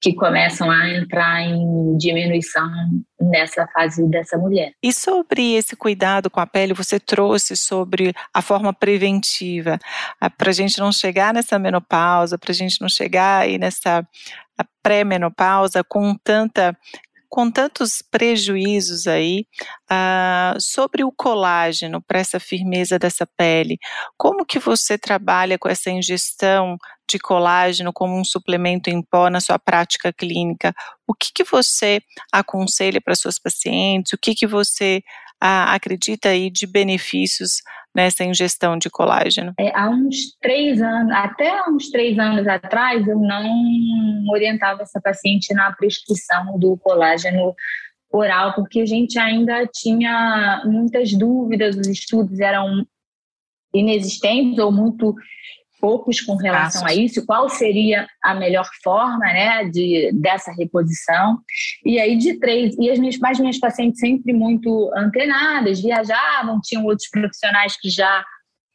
[0.00, 2.70] que começam a entrar em diminuição
[3.20, 4.72] nessa fase dessa mulher.
[4.80, 9.78] E sobre esse cuidado com a pele, você trouxe sobre a forma preventiva,
[10.36, 14.06] para a gente não chegar nessa menopausa, para a gente não chegar aí nessa
[14.82, 16.76] pré-menopausa com tanta
[17.28, 19.46] com tantos prejuízos aí
[19.90, 23.78] uh, sobre o colágeno para essa firmeza dessa pele.
[24.16, 26.76] Como que você trabalha com essa ingestão
[27.08, 30.74] de colágeno como um suplemento em pó na sua prática clínica?
[31.06, 32.00] O que, que você
[32.32, 34.12] aconselha para suas pacientes?
[34.12, 35.02] O que, que você
[35.42, 37.62] uh, acredita aí de benefícios
[37.98, 39.52] nessa ingestão de colágeno?
[39.58, 45.52] É, há uns três anos, até uns três anos atrás, eu não orientava essa paciente
[45.52, 47.56] na prescrição do colágeno
[48.12, 52.86] oral, porque a gente ainda tinha muitas dúvidas, os estudos eram
[53.74, 55.12] inexistentes ou muito
[55.80, 61.38] poucos com relação a isso, qual seria a melhor forma né, de, dessa reposição.
[61.84, 66.84] E aí, de três, e as minhas, as minhas pacientes sempre muito antenadas, viajavam, tinham
[66.84, 68.24] outros profissionais que já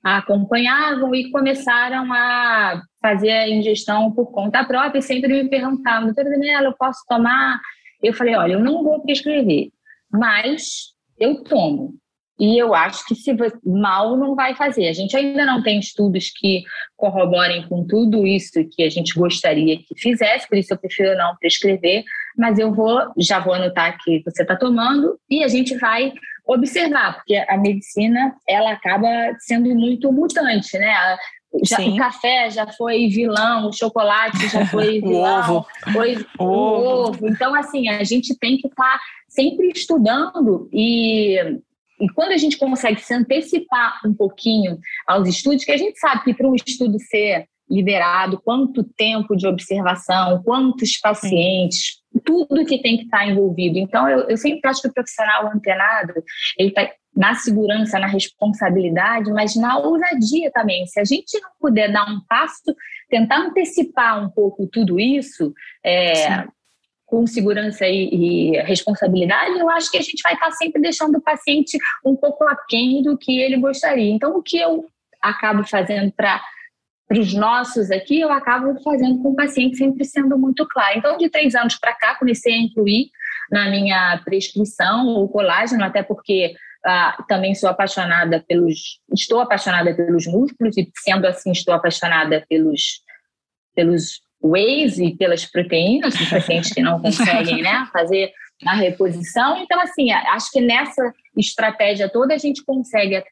[0.04, 6.08] a acompanhavam e começaram a fazer a ingestão por conta própria e sempre me perguntavam,
[6.08, 7.62] doutora Daniela, eu posso tomar?
[8.02, 9.70] Eu falei, olha, eu não vou prescrever,
[10.12, 11.96] mas eu tomo.
[12.44, 13.34] E eu acho que se
[13.66, 14.90] mal não vai fazer.
[14.90, 16.62] A gente ainda não tem estudos que
[16.98, 21.38] corroborem com tudo isso que a gente gostaria que fizesse, por isso eu prefiro não
[21.38, 22.04] prescrever,
[22.38, 26.12] mas eu vou, já vou anotar que você está tomando e a gente vai
[26.46, 29.08] observar, porque a medicina ela acaba
[29.40, 31.18] sendo muito mutante, né?
[31.64, 36.28] Já, o café já foi vilão, o chocolate já foi vilão, o ovo.
[36.38, 37.30] O ovo.
[37.30, 41.62] Então, assim, a gente tem que estar tá sempre estudando e
[42.04, 46.24] e quando a gente consegue se antecipar um pouquinho aos estudos, que a gente sabe
[46.26, 52.98] que para um estudo ser liberado, quanto tempo de observação, quantos pacientes, tudo que tem
[52.98, 53.80] que estar envolvido.
[53.80, 56.14] Então, eu, eu sempre acho que o profissional antenado,
[56.58, 60.86] ele está na segurança, na responsabilidade, mas na ousadia também.
[60.88, 62.76] Se a gente não puder dar um passo,
[63.10, 65.54] tentar antecipar um pouco tudo isso,
[65.86, 66.46] é,
[67.14, 71.22] com segurança e, e, responsabilidade, eu acho que a gente vai estar sempre deixando o
[71.22, 74.12] paciente um pouco aquém do que ele gostaria.
[74.12, 74.88] Então, o que eu
[75.22, 76.42] acabo fazendo para
[77.08, 80.98] para os nossos aqui, eu acabo fazendo com o paciente sempre sendo muito claro.
[80.98, 83.12] Então, de três anos para cá, comecei a incluir
[83.52, 90.26] na minha prescrição o colágeno, até porque ah, também sou apaixonada pelos, estou apaixonada pelos
[90.26, 93.04] músculos e sendo assim estou apaixonada pelos
[93.76, 98.32] pelos whey e pelas proteínas, dos pacientes que não conseguem, né, fazer
[98.66, 99.58] a reposição.
[99.58, 103.24] Então, assim, acho que nessa estratégia toda a gente consegue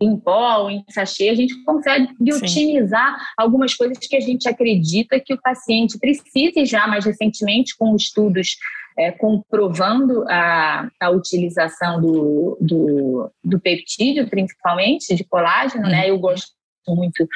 [0.00, 2.32] em pó em sachê, a gente consegue Sim.
[2.32, 7.74] otimizar algumas coisas que a gente acredita que o paciente precisa e já mais recentemente
[7.76, 8.56] com estudos
[8.98, 16.02] é, comprovando a, a utilização do, do, do, peptídeo, principalmente, de colágeno, né?
[16.02, 16.08] Uhum.
[16.08, 16.55] Eu gosto
[16.94, 17.26] muito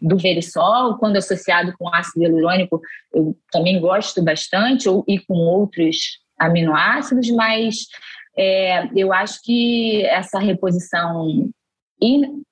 [0.00, 2.80] do verisol, quando associado com ácido hialurônico,
[3.12, 7.86] eu também gosto bastante, ou, e com outros aminoácidos, mas
[8.36, 11.50] é, eu acho que essa reposição
[12.00, 12.42] in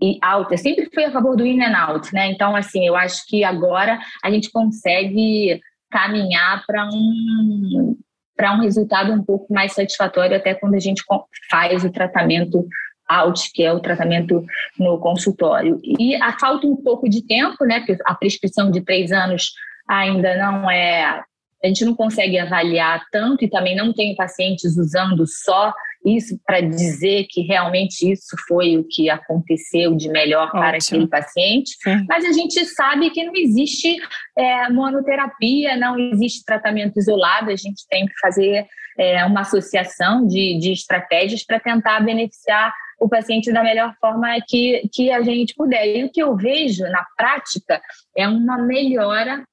[0.00, 2.30] e out, eu sempre fui a favor do in and out, né?
[2.30, 5.58] Então, assim, eu acho que agora a gente consegue
[5.90, 7.96] caminhar para um
[8.36, 11.02] para um resultado um pouco mais satisfatório até quando a gente
[11.50, 12.68] faz o tratamento
[13.08, 14.44] out, que é o tratamento
[14.78, 15.80] no consultório.
[15.82, 17.80] E a falta um pouco de tempo, né?
[17.80, 19.52] Porque a prescrição de três anos
[19.88, 21.22] ainda não é
[21.64, 25.72] a gente não consegue avaliar tanto e também não tem pacientes usando só
[26.04, 30.60] isso para dizer que realmente isso foi o que aconteceu de melhor Ótimo.
[30.60, 32.04] para aquele paciente, Sim.
[32.08, 33.96] mas a gente sabe que não existe
[34.38, 38.66] é, monoterapia, não existe tratamento isolado, a gente tem que fazer
[38.96, 44.88] é, uma associação de, de estratégias para tentar beneficiar o paciente da melhor forma que,
[44.92, 45.86] que a gente puder.
[45.86, 47.80] E o que eu vejo na prática
[48.16, 49.44] é uma melhora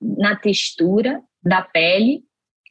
[0.00, 2.22] na textura da pele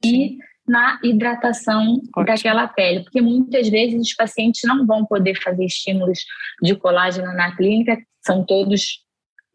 [0.04, 2.26] e na hidratação Ótimo.
[2.26, 6.20] daquela pele, porque muitas vezes os pacientes não vão poder fazer estímulos
[6.62, 9.04] de colágeno na clínica, são todos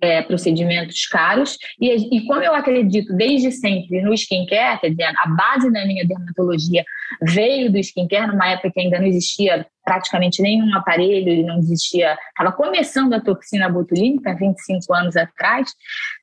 [0.01, 1.59] é, procedimentos caros.
[1.81, 6.07] E, e como eu acredito desde sempre no skincare, quer dizer, a base da minha
[6.07, 6.85] dermatologia
[7.23, 12.53] veio do skincare, numa época que ainda não existia praticamente nenhum aparelho, não existia, estava
[12.53, 15.73] começando a toxina botulínica 25 anos atrás,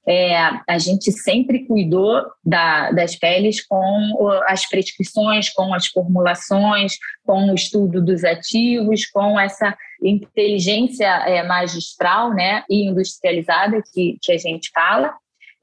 [0.08, 6.94] é, a gente sempre cuidou da, das peles com as prescrições, com as formulações,
[7.26, 14.32] com o estudo dos ativos, com essa inteligência é, magistral né, e industrializada que, que
[14.32, 15.14] a gente fala.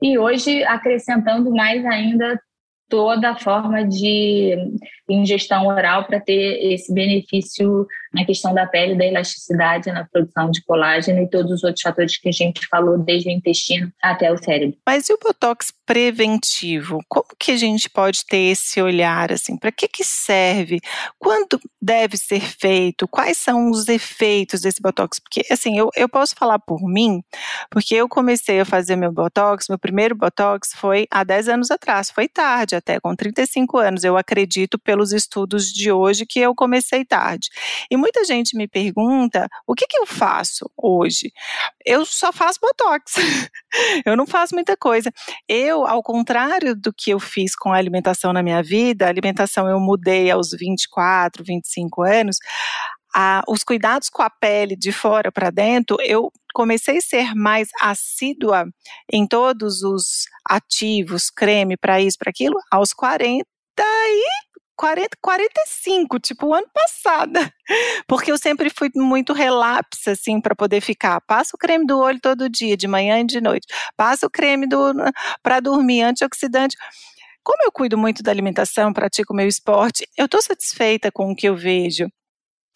[0.03, 2.39] E hoje, acrescentando mais ainda
[2.88, 4.57] toda forma de
[5.09, 10.62] ingestão oral para ter esse benefício na questão da pele, da elasticidade, na produção de
[10.64, 14.38] colágeno e todos os outros fatores que a gente falou, desde o intestino até o
[14.38, 14.77] cérebro.
[14.87, 17.01] Mas e o botox preventivo?
[17.09, 19.59] Como que a gente pode ter esse olhar assim?
[19.59, 20.81] Para que que serve?
[21.18, 23.09] Quando deve ser feito?
[23.09, 25.18] Quais são os efeitos desse botox?
[25.18, 27.23] Porque assim, eu, eu posso falar por mim,
[27.70, 32.11] porque eu comecei a fazer meu botox, meu primeiro botox foi há 10 anos atrás,
[32.11, 34.05] foi tarde até, com 35 anos.
[34.05, 37.49] Eu acredito pelos estudos de hoje que eu comecei tarde.
[37.91, 41.33] E muita gente me pergunta o que, que eu faço hoje.
[41.85, 43.15] Eu só faço botox.
[44.07, 45.13] eu não faço muita coisa.
[45.49, 49.69] Eu, ao contrário do que eu fiz com a alimentação na minha vida, a alimentação
[49.69, 52.37] eu mudei aos 24, 25 anos.
[53.14, 57.68] A, os cuidados com a pele de fora para dentro, eu comecei a ser mais
[57.81, 58.66] assídua
[59.12, 63.44] em todos os ativos, creme para isso, para aquilo, aos 40
[63.79, 67.33] e 40, 45, tipo o ano passado.
[68.09, 71.20] Porque eu sempre fui muito relapsa, assim, para poder ficar.
[71.20, 73.66] Passa o creme do olho todo dia, de manhã e de noite.
[73.96, 74.66] Passa o creme
[75.42, 76.77] para dormir, antioxidante.
[77.42, 81.48] Como eu cuido muito da alimentação, pratico meu esporte, eu estou satisfeita com o que
[81.48, 82.09] eu vejo.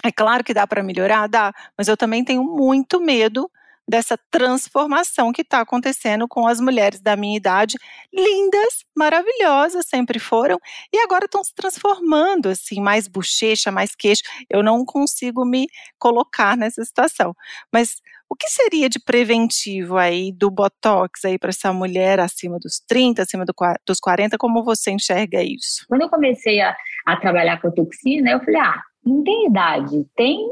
[0.05, 3.51] É claro que dá para melhorar, dá, mas eu também tenho muito medo
[3.89, 7.77] dessa transformação que está acontecendo com as mulheres da minha idade,
[8.13, 10.59] lindas, maravilhosas, sempre foram,
[10.93, 14.23] e agora estão se transformando, assim, mais bochecha, mais queixo.
[14.51, 15.67] Eu não consigo me
[15.99, 17.35] colocar nessa situação.
[17.73, 17.97] Mas
[18.29, 23.23] o que seria de preventivo aí do Botox aí para essa mulher acima dos 30,
[23.23, 23.55] acima do,
[23.87, 24.37] dos 40?
[24.37, 25.87] Como você enxerga isso?
[25.89, 30.49] Quando eu comecei a, a trabalhar com toxina, eu falei, ah, não tem idade, tem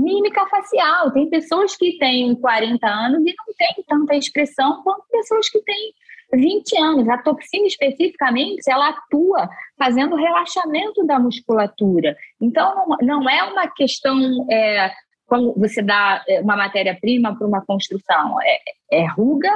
[0.00, 1.12] mímica facial.
[1.12, 5.92] Tem pessoas que têm 40 anos e não têm tanta expressão quanto pessoas que têm
[6.32, 7.08] 20 anos.
[7.08, 9.48] A toxina especificamente, ela atua
[9.78, 12.16] fazendo relaxamento da musculatura.
[12.40, 14.92] Então, não, é uma questão é,
[15.26, 18.58] quando você dá é, uma matéria-prima para uma construção, é,
[18.90, 19.50] é ruga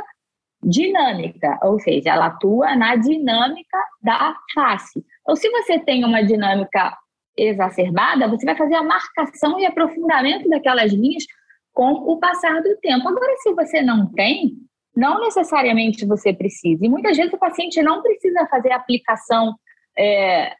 [0.62, 5.04] dinâmica, ou seja, ela atua na dinâmica da face.
[5.20, 6.96] Então, se você tem uma dinâmica
[7.36, 11.24] exacerbada, você vai fazer a marcação e aprofundamento daquelas linhas
[11.72, 13.08] com o passar do tempo.
[13.08, 14.54] Agora, se você não tem,
[14.96, 16.86] não necessariamente você precisa.
[16.86, 19.54] E muitas vezes o paciente não precisa fazer a aplicação
[19.98, 20.54] é,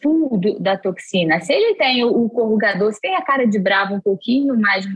[0.00, 1.40] full do, da toxina.
[1.40, 4.86] Se ele tem o, o corrugador, se tem a cara de bravo um pouquinho mais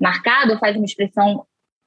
[0.00, 1.44] marcado, faz uma expressão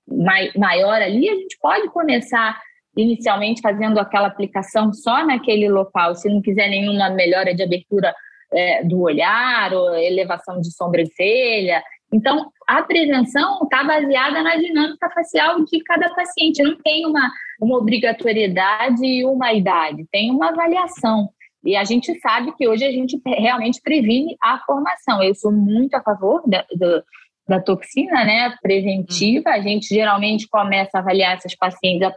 [0.08, 2.60] mai, maior ali, a gente pode começar
[2.96, 8.14] inicialmente fazendo aquela aplicação só naquele local, se não quiser nenhuma melhora de abertura
[8.54, 11.84] é, do olhar elevação de sobrancelha.
[12.14, 17.78] Então, a prevenção está baseada na dinâmica facial de cada paciente, não tem uma, uma
[17.78, 21.30] obrigatoriedade e uma idade, tem uma avaliação.
[21.66, 25.24] E a gente sabe que hoje a gente realmente previne a formação.
[25.24, 27.04] Eu sou muito a favor da, da,
[27.48, 29.50] da toxina né, preventiva.
[29.50, 32.08] A gente geralmente começa a avaliar essas pacientes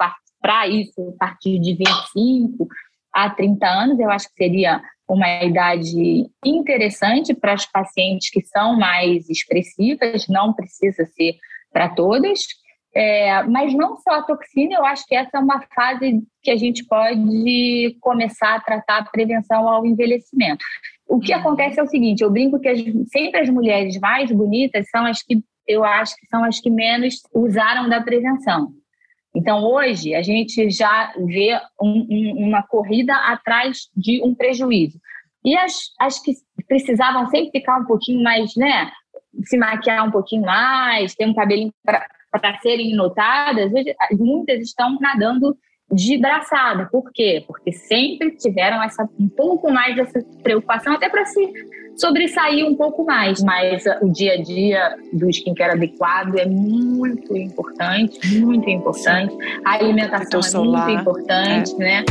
[0.41, 2.67] para isso a partir de 25
[3.15, 4.01] a 30 anos.
[4.01, 10.53] Eu acho que seria uma idade interessante para as pacientes que são mais expressivas, não
[10.53, 11.37] precisa ser
[11.73, 12.41] para todas.
[12.95, 16.57] É, mas não só a toxina, eu acho que essa é uma fase que a
[16.57, 20.65] gente pode começar a tratar a prevenção ao envelhecimento.
[21.07, 21.41] O que uhum.
[21.41, 22.81] acontece é o seguinte: eu brinco que as,
[23.13, 27.21] sempre as mulheres mais bonitas são as que eu acho que são as que menos
[27.35, 28.73] usaram da prevenção.
[29.37, 34.99] Então, hoje, a gente já vê um, um, uma corrida atrás de um prejuízo.
[35.45, 36.33] E as, as que
[36.67, 38.91] precisavam sempre ficar um pouquinho mais, né?
[39.45, 43.71] Se maquiar um pouquinho mais, ter um cabelinho para serem notadas,
[44.19, 45.55] muitas estão nadando
[45.93, 46.89] de braçada.
[46.91, 47.45] Por quê?
[47.47, 51.53] Porque sempre tiveram essa, um pouco mais dessa preocupação, até para se
[51.97, 53.43] sobressair um pouco mais.
[53.43, 59.35] Mas uh, o dia a dia do skincare adequado é muito importante, muito importante.
[59.65, 61.79] A alimentação é muito importante, é.
[61.79, 62.05] né?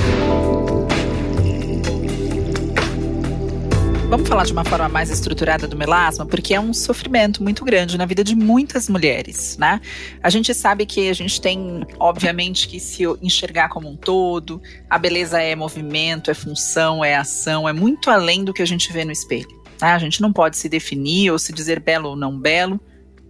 [4.07, 7.97] Vamos falar de uma forma mais estruturada do melasma, porque é um sofrimento muito grande
[7.97, 9.81] na vida de muitas mulheres, né?
[10.21, 14.99] A gente sabe que a gente tem, obviamente, que se enxergar como um todo, a
[14.99, 19.03] beleza é movimento, é função, é ação, é muito além do que a gente vê
[19.03, 19.64] no espelho.
[19.77, 19.93] Tá?
[19.93, 22.79] A gente não pode se definir ou se dizer belo ou não belo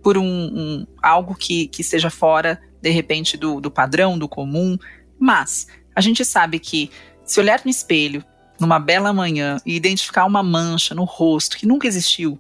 [0.04, 4.78] por um, um algo que, que esteja fora, de repente, do, do padrão, do comum,
[5.18, 6.92] mas a gente sabe que
[7.24, 8.24] se olhar no espelho
[8.60, 12.40] numa bela manhã e identificar uma mancha no rosto que nunca existiu,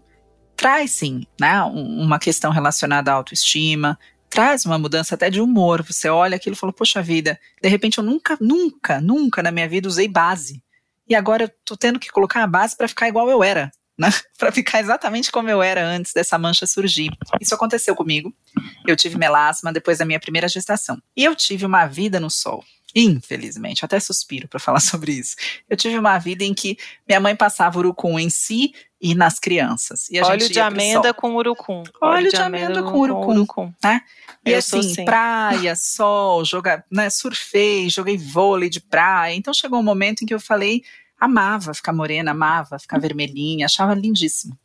[0.55, 3.97] traz sim, né, uma questão relacionada à autoestima,
[4.29, 5.83] traz uma mudança até de humor.
[5.83, 9.67] Você olha aquilo e fala, poxa vida, de repente eu nunca, nunca, nunca na minha
[9.67, 10.63] vida usei base.
[11.07, 14.09] E agora eu tô tendo que colocar a base para ficar igual eu era, né?
[14.37, 17.11] para ficar exatamente como eu era antes dessa mancha surgir.
[17.39, 18.33] Isso aconteceu comigo.
[18.85, 21.01] Eu tive melasma depois da minha primeira gestação.
[21.15, 22.63] E eu tive uma vida no sol.
[22.97, 25.35] Infelizmente, até suspiro para falar sobre isso.
[25.69, 26.77] Eu tive uma vida em que
[27.07, 30.09] minha mãe passava urucum em si e nas crianças.
[30.09, 31.83] E Óleo de amenda com urucum.
[32.01, 33.73] Óleo, Óleo de, de amenda, com urucum, urucum.
[33.83, 34.01] Né?
[34.45, 39.35] E Eu assim, assim, praia, sol, jogar, né, surfei, joguei vôlei de praia.
[39.35, 40.81] Então chegou um momento em que eu falei,
[41.19, 44.57] amava ficar morena, amava ficar vermelhinha, achava lindíssimo.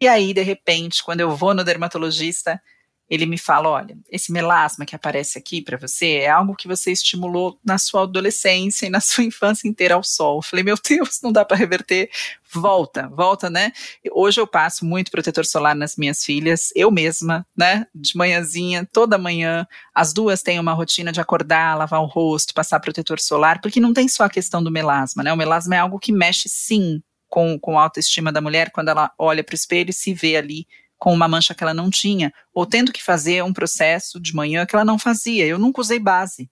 [0.00, 2.60] E aí, de repente, quando eu vou no dermatologista,
[3.08, 6.90] ele me fala: olha, esse melasma que aparece aqui para você é algo que você
[6.90, 10.38] estimulou na sua adolescência e na sua infância inteira ao sol.
[10.38, 12.10] Eu falei: meu Deus, não dá para reverter.
[12.52, 13.72] Volta, volta, né?
[14.12, 17.86] Hoje eu passo muito protetor solar nas minhas filhas, eu mesma, né?
[17.94, 19.66] De manhãzinha, toda manhã.
[19.94, 23.92] As duas têm uma rotina de acordar, lavar o rosto, passar protetor solar, porque não
[23.92, 25.32] tem só a questão do melasma, né?
[25.32, 29.12] O melasma é algo que mexe sim com, com a autoestima da mulher quando ela
[29.18, 30.66] olha para o espelho e se vê ali
[30.98, 34.64] com uma mancha que ela não tinha, ou tendo que fazer um processo de manhã
[34.64, 35.46] que ela não fazia.
[35.46, 36.50] Eu nunca usei base.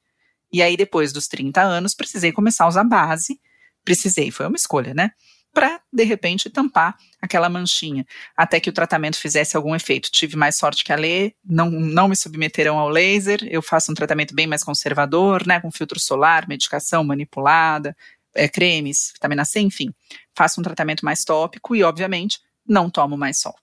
[0.53, 3.41] E aí, depois dos 30 anos, precisei começar a usar base.
[3.85, 5.11] Precisei, foi uma escolha, né?
[5.53, 8.05] Para, de repente, tampar aquela manchinha,
[8.37, 10.11] até que o tratamento fizesse algum efeito.
[10.11, 13.95] Tive mais sorte que a Lê, não, não me submeterão ao laser, eu faço um
[13.95, 15.61] tratamento bem mais conservador, né?
[15.61, 17.97] Com filtro solar, medicação manipulada,
[18.35, 19.95] é, cremes, vitamina C, enfim.
[20.37, 23.55] Faço um tratamento mais tópico e, obviamente, não tomo mais sol.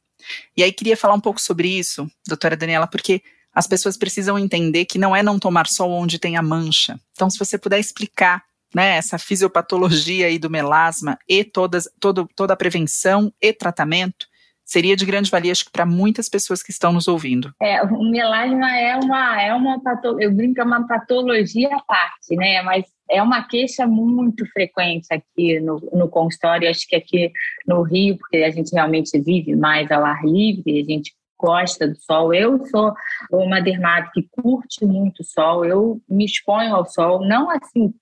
[0.55, 3.21] E aí queria falar um pouco sobre isso, doutora Daniela, porque
[3.53, 6.99] as pessoas precisam entender que não é não tomar sol onde tem a mancha.
[7.11, 8.43] Então, se você puder explicar
[8.73, 14.27] né, essa fisiopatologia aí do melasma e todas, todo, toda a prevenção e tratamento,
[14.71, 17.53] seria de grande valia, acho que para muitas pessoas que estão nos ouvindo.
[17.61, 22.37] É, o melasma é uma, é uma patologia, eu brinco, é uma patologia à parte,
[22.37, 22.61] né?
[22.61, 27.33] Mas é uma queixa muito frequente aqui no, no consultório, acho que aqui
[27.67, 31.97] no Rio, porque a gente realmente vive mais ao ar livre, a gente gosta do
[31.97, 32.33] sol.
[32.33, 32.93] Eu sou
[33.29, 37.93] uma dermato que curte muito o sol, eu me exponho ao sol, não assim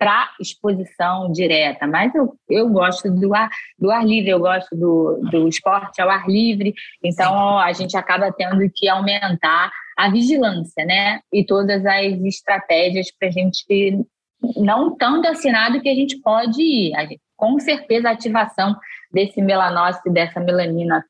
[0.00, 5.20] para exposição direta, mas eu, eu gosto do ar, do ar livre, eu gosto do,
[5.30, 6.72] do esporte ao ar livre,
[7.04, 11.20] então a gente acaba tendo que aumentar a vigilância, né?
[11.30, 14.02] E todas as estratégias para a gente
[14.56, 16.92] não tão assinado que a gente pode ir.
[17.00, 18.74] Gente, com certeza a ativação
[19.12, 21.04] desse melanócito, dessa melanina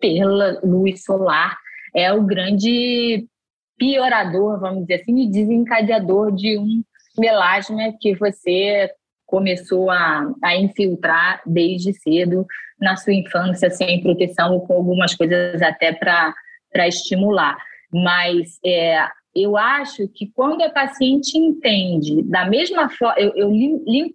[0.00, 1.56] pela luz solar
[1.94, 3.24] é o grande
[3.78, 6.82] piorador, vamos dizer assim, e desencadeador de um
[7.18, 8.90] melasma que você
[9.26, 12.46] começou a, a infiltrar desde cedo
[12.80, 16.34] na sua infância, sem proteção ou com algumas coisas até para
[16.86, 17.56] estimular.
[17.92, 19.04] Mas é,
[19.34, 23.50] eu acho que quando a paciente entende, da mesma forma, eu, eu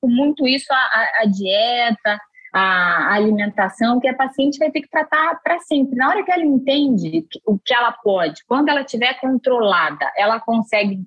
[0.03, 2.19] muito isso à, dieta,
[2.53, 5.95] à alimentação, que a paciente vai ter que tratar para sempre.
[5.95, 10.99] Na hora que ela entende o que ela pode, quando ela estiver controlada, ela consegue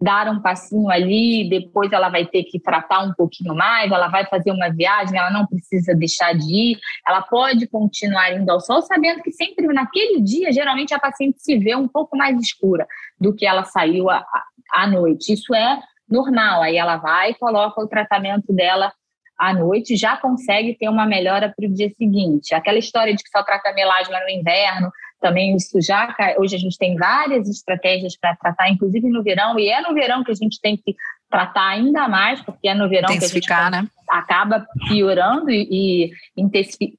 [0.00, 4.24] dar um passinho ali, depois ela vai ter que tratar um pouquinho mais, ela vai
[4.26, 8.80] fazer uma viagem, ela não precisa deixar de ir, ela pode continuar indo ao sol,
[8.82, 12.86] sabendo que sempre naquele dia, geralmente a paciente se vê um pouco mais escura
[13.20, 15.32] do que ela saiu à noite.
[15.32, 18.92] Isso é normal, aí ela vai e coloca o tratamento dela
[19.38, 22.54] à noite, já consegue ter uma melhora para o dia seguinte.
[22.54, 24.90] Aquela história de que só trata melasma no inverno,
[25.20, 29.68] também isso já hoje a gente tem várias estratégias para tratar, inclusive no verão, e
[29.68, 30.94] é no verão que a gente tem que
[31.30, 33.86] tratar ainda mais, porque é no verão que a gente né?
[34.08, 36.12] acaba piorando e, e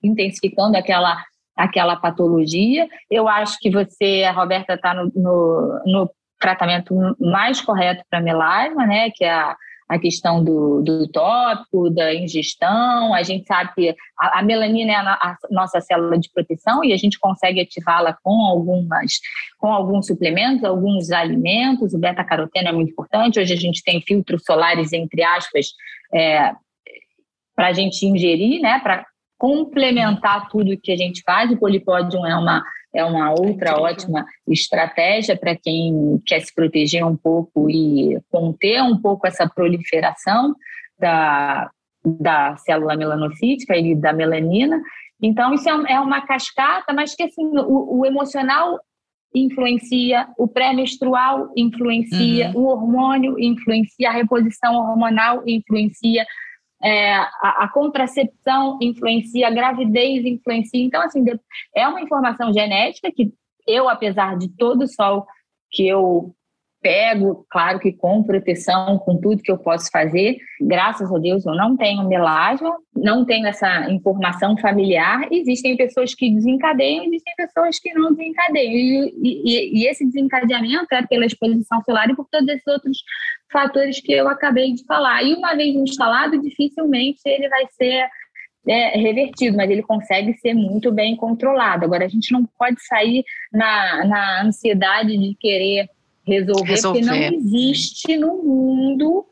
[0.03, 1.23] intensificando aquela
[1.55, 2.87] aquela patologia.
[3.11, 8.85] Eu acho que você, a Roberta, está no, no, no, tratamento mais correto para melasma,
[8.87, 9.09] né?
[9.13, 9.57] Que é a
[9.89, 13.11] a questão do, do tópico, da ingestão.
[13.13, 16.93] A gente sabe que a, a melanina é a, a, nossa célula de proteção e
[16.93, 19.13] a gente consegue ativá-la com algumas,
[19.57, 21.93] com alguns suplementos, alguns alimentos.
[21.95, 23.39] O beta-caroteno é muito importante.
[23.39, 25.67] Hoje a gente tem filtros solares, entre aspas,
[26.13, 26.53] é,
[27.55, 28.79] para a gente ingerir, né?
[29.39, 31.49] Complementar tudo que a gente faz.
[31.49, 32.63] O polipódium é uma
[32.93, 38.99] é uma outra ótima estratégia para quem quer se proteger um pouco e conter um
[38.99, 40.55] pouco essa proliferação
[40.99, 41.69] da,
[42.03, 44.81] da célula melanocítica e da melanina.
[45.21, 48.79] Então, isso é, é uma cascata, mas que assim, o, o emocional
[49.35, 52.61] influencia, o pré-menstrual influencia, uhum.
[52.61, 56.25] o hormônio influencia, a reposição hormonal influencia,
[56.83, 60.83] é, a, a, contracepção influencia, a gravidez influencia.
[60.83, 61.23] Então, assim,
[61.75, 63.33] é uma informação genética que
[63.67, 65.25] eu, apesar de todo o sol
[65.71, 66.33] que eu
[66.81, 70.37] pego, claro que com proteção, com tudo que eu posso fazer.
[70.61, 75.27] Graças a Deus eu não tenho melasma, não tenho essa informação familiar.
[75.31, 79.09] Existem pessoas que desencadeiam, existem pessoas que não desencadeiam.
[79.21, 82.99] E, e, e esse desencadeamento é pela exposição solar e por todos esses outros
[83.51, 85.23] fatores que eu acabei de falar.
[85.23, 88.07] E uma vez instalado, dificilmente ele vai ser
[88.67, 91.85] é, revertido, mas ele consegue ser muito bem controlado.
[91.85, 95.89] Agora, a gente não pode sair na, na ansiedade de querer
[96.25, 99.25] resolver, resolver, porque não existe no mundo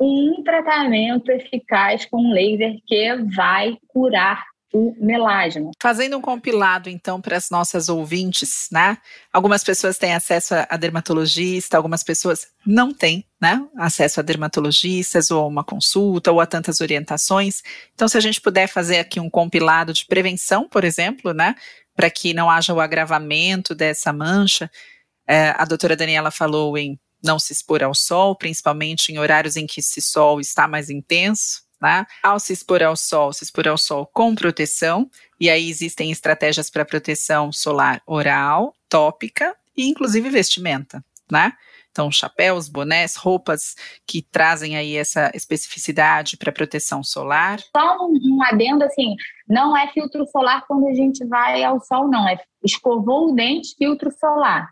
[0.00, 4.42] um tratamento eficaz com laser que vai curar
[4.72, 5.70] o melasma.
[5.80, 8.98] Fazendo um compilado, então, para as nossas ouvintes, né?
[9.32, 13.64] Algumas pessoas têm acesso a dermatologista, algumas pessoas não têm, né?
[13.76, 17.62] Acesso a dermatologistas, ou a uma consulta, ou a tantas orientações.
[17.94, 21.56] Então, se a gente puder fazer aqui um compilado de prevenção, por exemplo, né?
[21.94, 24.70] Para que não haja o agravamento dessa mancha.
[25.26, 29.66] É, a doutora Daniela falou em não se expor ao sol, principalmente em horários em
[29.66, 32.06] que esse sol está mais intenso, né?
[32.22, 35.08] Ao se expor ao sol, se expor ao sol com proteção,
[35.38, 41.52] e aí existem estratégias para proteção solar oral, tópica e inclusive vestimenta, né?
[41.90, 43.74] Então, chapéus, bonés, roupas
[44.06, 47.58] que trazem aí essa especificidade para proteção solar.
[47.76, 49.16] Só um, um adendo assim,
[49.48, 52.28] não é filtro solar quando a gente vai ao sol, não.
[52.28, 54.68] É escovou o dente, filtro solar.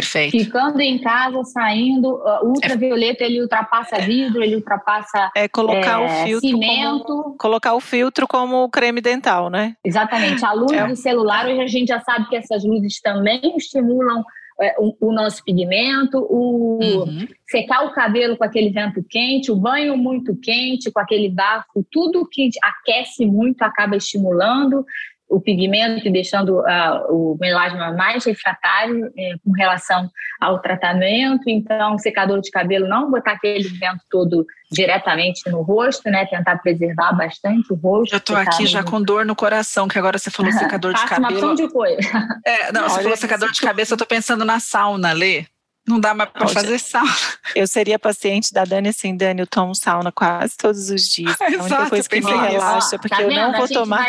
[0.00, 0.38] Perfeito.
[0.38, 6.48] Ficando em casa, saindo, ultravioleta ele ultrapassa vidro, ele ultrapassa é colocar é, o filtro
[6.48, 7.04] cimento.
[7.04, 9.74] Como, colocar o filtro como creme dental, né?
[9.84, 10.44] Exatamente.
[10.44, 10.86] A luz é.
[10.86, 14.22] do celular, hoje a gente já sabe que essas luzes também estimulam
[14.60, 17.26] é, o, o, nosso pigmento, o uhum.
[17.48, 22.26] secar o cabelo com aquele vento quente, o banho muito quente, com aquele bafo, tudo
[22.30, 24.84] que aquece muito acaba estimulando.
[25.28, 30.08] O pigmento e deixando uh, o melasma mais refratário eh, com relação
[30.40, 31.42] ao tratamento.
[31.48, 36.26] Então, secador de cabelo, não botar aquele vento todo diretamente no rosto, né?
[36.26, 38.14] Tentar preservar bastante o rosto.
[38.14, 41.46] Eu tô aqui já com dor no coração, que agora você falou secador de cabelo.
[41.46, 42.00] uma de coisa.
[42.44, 45.44] É, não, você falou secador de cabeça, eu tô pensando na sauna, Lê.
[45.86, 47.10] Não dá mais para fazer sauna.
[47.54, 51.36] Eu seria paciente da Dani assim, Dani, eu tomo sauna quase todos os dias.
[51.40, 54.06] a única coisa que me relaxa, porque tá eu não vou tomar.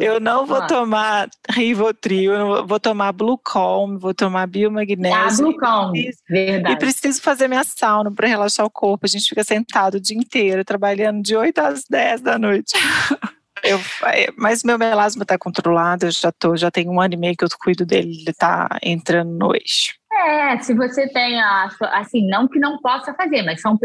[0.00, 5.18] Eu não vou tomar Rivotril, eu não vou tomar Blue Calm, vou tomar biomagnésio.
[5.18, 5.92] Ah, Blue Calm,
[6.28, 6.74] verdade.
[6.74, 9.04] E preciso fazer minha sauna para relaxar o corpo.
[9.04, 12.72] A gente fica sentado o dia inteiro, trabalhando de 8 às 10 da noite.
[13.62, 17.16] Eu, é, mas meu melasma está controlado, eu já, tô, já tenho um ano e
[17.18, 19.99] meio que eu cuido dele, ele está entrando no eixo.
[20.26, 23.78] É, se você tem a, assim, não que não possa fazer, mas são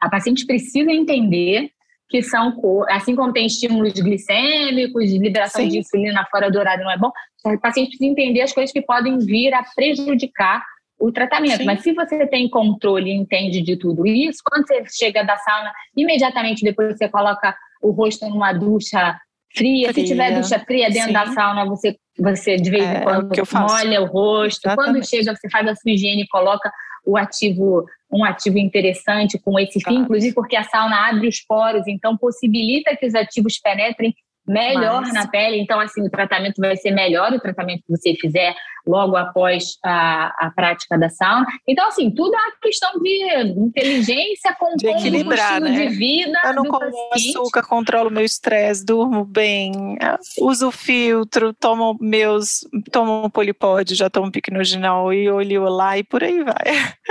[0.00, 1.70] a paciente precisa entender
[2.08, 2.54] que são,
[2.90, 5.68] assim como tem estímulos glicêmicos, liberação Sim.
[5.68, 7.10] de insulina fora do horário não é bom,
[7.44, 10.62] o paciente precisa entender as coisas que podem vir a prejudicar
[10.98, 11.58] o tratamento.
[11.58, 11.64] Sim.
[11.64, 15.72] Mas se você tem controle e entende de tudo isso, quando você chega da sauna,
[15.96, 19.18] imediatamente depois você coloca o rosto numa ducha
[19.54, 19.92] fria.
[19.92, 19.92] fria.
[19.92, 21.12] Se tiver ducha fria dentro Sim.
[21.12, 23.30] da sauna, você, você de vez em é, quando
[23.68, 24.66] molha o rosto.
[24.66, 24.92] Exatamente.
[24.92, 26.70] Quando chega, você faz a sua higiene e coloca
[27.06, 31.86] o ativo, um ativo interessante com esse fim, inclusive porque a sauna abre os poros,
[31.86, 34.14] então possibilita que os ativos penetrem
[34.46, 35.12] melhor Mas...
[35.12, 35.58] na pele.
[35.60, 38.54] Então, assim, o tratamento vai ser melhor, o tratamento que você fizer
[38.86, 41.46] logo após a, a prática da sauna.
[41.66, 45.70] Então, assim, tudo é uma questão de inteligência com de equilibrar, né?
[45.70, 46.38] de vida.
[46.44, 47.36] Eu não como paciente.
[47.36, 49.96] açúcar, controlo meu estresse, durmo bem,
[50.38, 56.22] uso filtro, tomo meus, tomo um polipode, já tomo piquenoginal e olho lá e por
[56.22, 56.54] aí vai.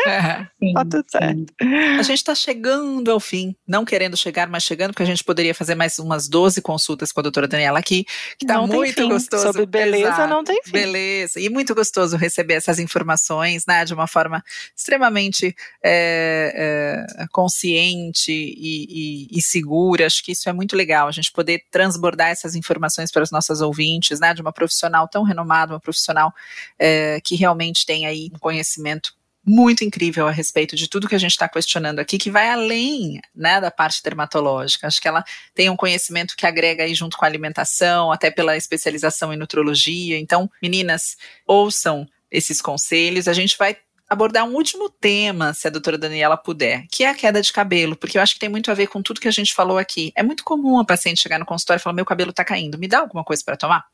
[0.05, 0.47] É.
[0.59, 1.53] Sim, tá tudo certo.
[1.99, 5.55] A gente está chegando ao fim, não querendo chegar, mas chegando, porque a gente poderia
[5.55, 8.05] fazer mais umas 12 consultas com a doutora Daniela aqui,
[8.37, 9.09] que está muito fim.
[9.09, 9.43] gostoso.
[9.43, 10.29] Sobre beleza Exato.
[10.29, 10.71] não tem fim.
[10.71, 11.39] Beleza.
[11.39, 14.43] E muito gostoso receber essas informações, né, de uma forma
[14.75, 20.05] extremamente é, é, consciente e, e, e, segura.
[20.05, 23.61] Acho que isso é muito legal, a gente poder transbordar essas informações para os nossos
[23.61, 26.31] ouvintes, né, de uma profissional tão renomada, uma profissional
[26.77, 29.13] é, que realmente tem aí um conhecimento
[29.45, 33.19] muito incrível a respeito de tudo que a gente está questionando aqui, que vai além
[33.35, 34.87] né, da parte dermatológica.
[34.87, 35.23] Acho que ela
[35.53, 40.17] tem um conhecimento que agrega aí junto com a alimentação, até pela especialização em nutrologia.
[40.17, 43.27] Então, meninas, ouçam esses conselhos.
[43.27, 43.77] A gente vai
[44.09, 47.95] abordar um último tema, se a doutora Daniela puder, que é a queda de cabelo,
[47.95, 50.11] porque eu acho que tem muito a ver com tudo que a gente falou aqui.
[50.15, 52.87] É muito comum a paciente chegar no consultório e falar: meu cabelo está caindo, me
[52.87, 53.92] dá alguma coisa para tomar?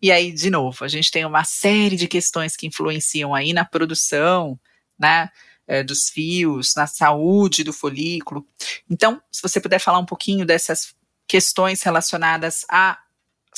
[0.00, 3.64] E aí, de novo, a gente tem uma série de questões que influenciam aí na
[3.64, 4.58] produção,
[4.98, 5.30] né?
[5.66, 8.46] É, dos fios, na saúde do folículo.
[8.88, 10.94] Então, se você puder falar um pouquinho dessas
[11.26, 12.98] questões relacionadas à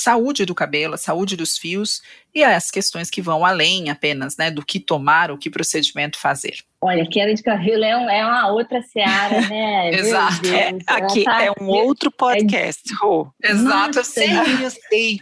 [0.00, 2.02] saúde do cabelo, a saúde dos fios
[2.34, 6.56] e as questões que vão além apenas, né, do que tomar, o que procedimento fazer.
[6.80, 9.90] Olha, queda de cabelo é, um, é uma outra seara, né?
[9.94, 10.48] Exato.
[10.48, 13.30] É, aqui tá, é um outro podcast, é, Rô.
[13.42, 14.30] Exato, eu sei,
[14.62, 15.20] eu sei.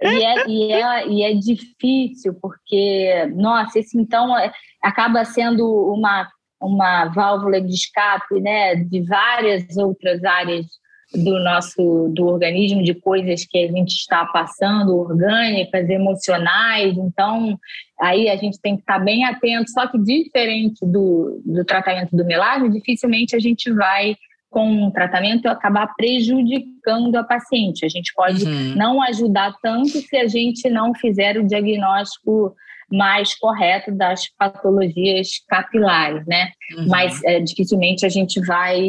[0.00, 6.28] E é, e, é, e é difícil, porque, nossa, esse então é, acaba sendo uma,
[6.60, 10.66] uma válvula de escape né, de várias outras áreas
[11.12, 16.96] do nosso do organismo, de coisas que a gente está passando, orgânicas, emocionais.
[16.96, 17.58] Então,
[17.98, 19.70] aí a gente tem que estar bem atento.
[19.70, 24.16] Só que, diferente do, do tratamento do melasma, dificilmente a gente vai
[24.50, 27.84] com um tratamento acabar prejudicando a paciente.
[27.84, 28.74] A gente pode uhum.
[28.76, 32.54] não ajudar tanto se a gente não fizer o diagnóstico
[32.90, 36.50] mais correto das patologias capilares, né?
[36.76, 36.88] Uhum.
[36.88, 38.80] Mas é, dificilmente a gente vai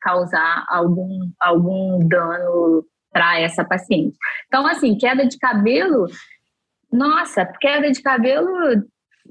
[0.00, 4.16] causar algum, algum dano para essa paciente.
[4.46, 6.06] Então, assim, queda de cabelo,
[6.90, 8.48] nossa, queda de cabelo,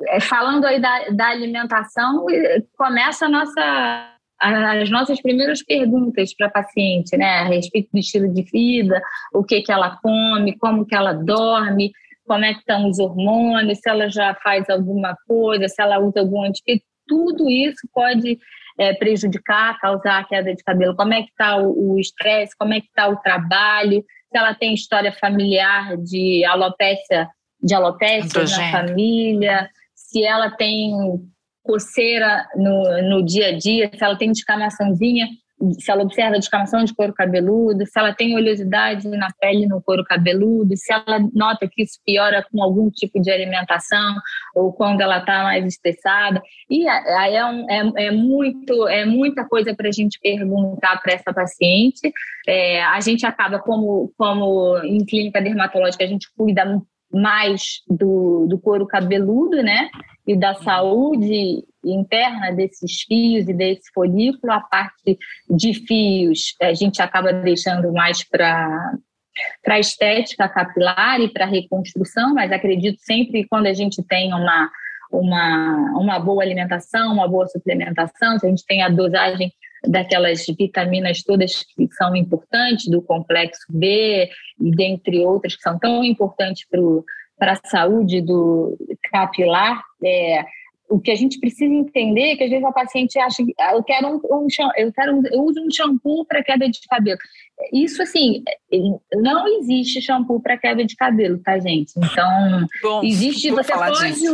[0.10, 2.26] é, falando aí da, da alimentação,
[2.78, 4.12] começa a nossa
[4.42, 9.00] as nossas primeiras perguntas para a paciente, né, a respeito do estilo de vida,
[9.34, 11.92] o que que ela come, como que ela dorme,
[12.26, 16.22] como é que estão os hormônios, se ela já faz alguma coisa, se ela usa
[16.22, 18.40] algum antibiótico, tudo isso pode
[18.80, 20.96] é, prejudicar, causar queda de cabelo.
[20.96, 24.74] Como é que está o estresse, como é que está o trabalho, se ela tem
[24.74, 27.28] história familiar de alopecia,
[27.62, 30.94] de alopecia na família, se ela tem
[31.64, 35.28] coceira no, no dia a dia, se ela tem descamaçãozinha
[35.80, 40.04] se ela observa descamação de couro cabeludo, se ela tem oleosidade na pele no couro
[40.04, 44.16] cabeludo, se ela nota que isso piora com algum tipo de alimentação
[44.56, 46.42] ou quando ela está mais estressada.
[46.70, 51.14] E aí é, um, é, é, muito, é muita coisa para a gente perguntar para
[51.14, 52.12] essa paciente.
[52.48, 56.82] É, a gente acaba, como, como em clínica dermatológica, a gente cuida
[57.14, 59.90] mais do, do couro cabeludo, né?
[60.26, 65.18] E da saúde interna desses fios e desse folículo, a parte
[65.50, 68.94] de fios a gente acaba deixando mais para
[69.64, 74.70] para estética capilar e para reconstrução, mas acredito sempre que quando a gente tem uma,
[75.10, 79.52] uma, uma boa alimentação, uma boa suplementação, se a gente tem a dosagem
[79.88, 84.30] daquelas vitaminas todas que são importantes, do complexo B
[84.60, 86.68] e dentre outras que são tão importantes
[87.38, 88.78] para a saúde do
[89.12, 90.46] capilar, é,
[90.92, 93.74] o que a gente precisa entender é que às vezes a paciente acha que ah,
[93.74, 97.18] eu quero um, um eu quero um, eu uso um shampoo para queda de cabelo.
[97.72, 98.44] Isso assim,
[99.14, 101.94] não existe shampoo para queda de cabelo, tá, gente?
[101.98, 104.30] Então, bom, existe você pode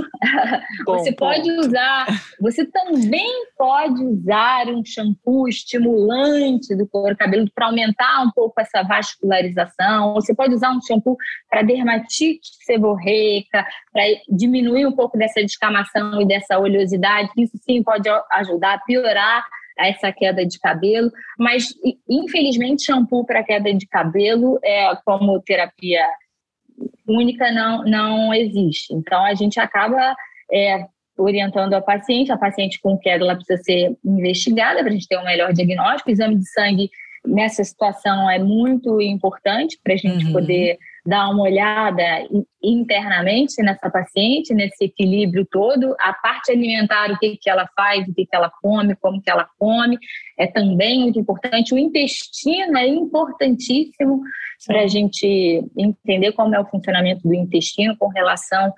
[0.86, 1.17] bom, você bom.
[1.17, 2.07] pode usar,
[2.39, 8.84] você também pode usar um shampoo estimulante do couro cabelo para aumentar um pouco essa
[8.84, 10.13] vascularização.
[10.13, 11.17] Você pode usar um shampoo
[11.49, 17.30] para dermatite seborreica, para diminuir um pouco dessa descamação e dessa oleosidade.
[17.38, 19.43] Isso sim pode ajudar a piorar
[19.78, 21.73] essa queda de cabelo, mas
[22.09, 26.05] infelizmente shampoo para queda de cabelo é como terapia
[27.07, 28.93] única não não existe.
[28.93, 30.15] Então a gente acaba
[30.51, 30.86] é,
[31.17, 35.17] orientando a paciente, a paciente com queda ela precisa ser investigada para a gente ter
[35.17, 36.09] um melhor diagnóstico.
[36.09, 36.89] O exame de sangue
[37.25, 40.34] nessa situação é muito importante para a gente uhum.
[40.34, 40.78] poder
[41.08, 42.03] dar uma olhada
[42.62, 48.14] internamente nessa paciente, nesse equilíbrio todo, a parte alimentar, o que, que ela faz, o
[48.14, 49.97] que, que ela come, como que ela come,
[50.38, 51.74] é também muito importante.
[51.74, 54.22] O intestino é importantíssimo
[54.66, 58.74] para a gente entender como é o funcionamento do intestino com relação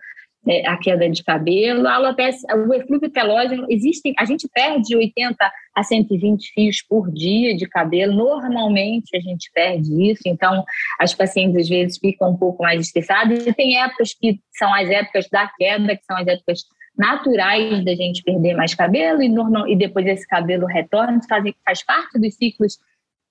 [0.47, 5.35] é, a queda de cabelo, a alopecia, o eflúvio telógeno, existem, a gente perde 80
[5.75, 10.63] a 120 fios por dia de cabelo, normalmente a gente perde isso, então
[10.99, 14.89] as pacientes às vezes ficam um pouco mais estressadas, e tem épocas que são as
[14.89, 16.63] épocas da queda, que são as épocas
[16.97, 19.23] naturais da gente perder mais cabelo.
[19.23, 22.77] E, normal, e depois esse cabelo retorna, faz, faz parte dos ciclos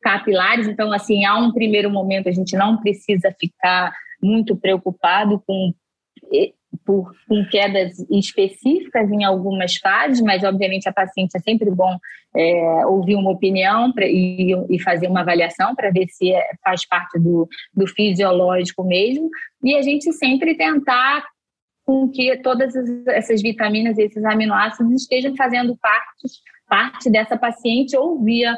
[0.01, 3.93] capilares, então assim, há um primeiro momento a gente não precisa ficar
[4.23, 5.73] muito preocupado com
[6.85, 11.97] por, com quedas específicas em algumas fases, mas obviamente a paciente é sempre bom
[12.37, 16.87] é, ouvir uma opinião pra, e, e, fazer uma avaliação para ver se é, faz
[16.87, 19.29] parte do, do fisiológico mesmo,
[19.63, 21.25] e a gente sempre tentar
[21.85, 22.75] com que todas
[23.09, 26.29] essas vitaminas e esses aminoácidos estejam fazendo parte,
[26.69, 28.55] parte dessa paciente ou via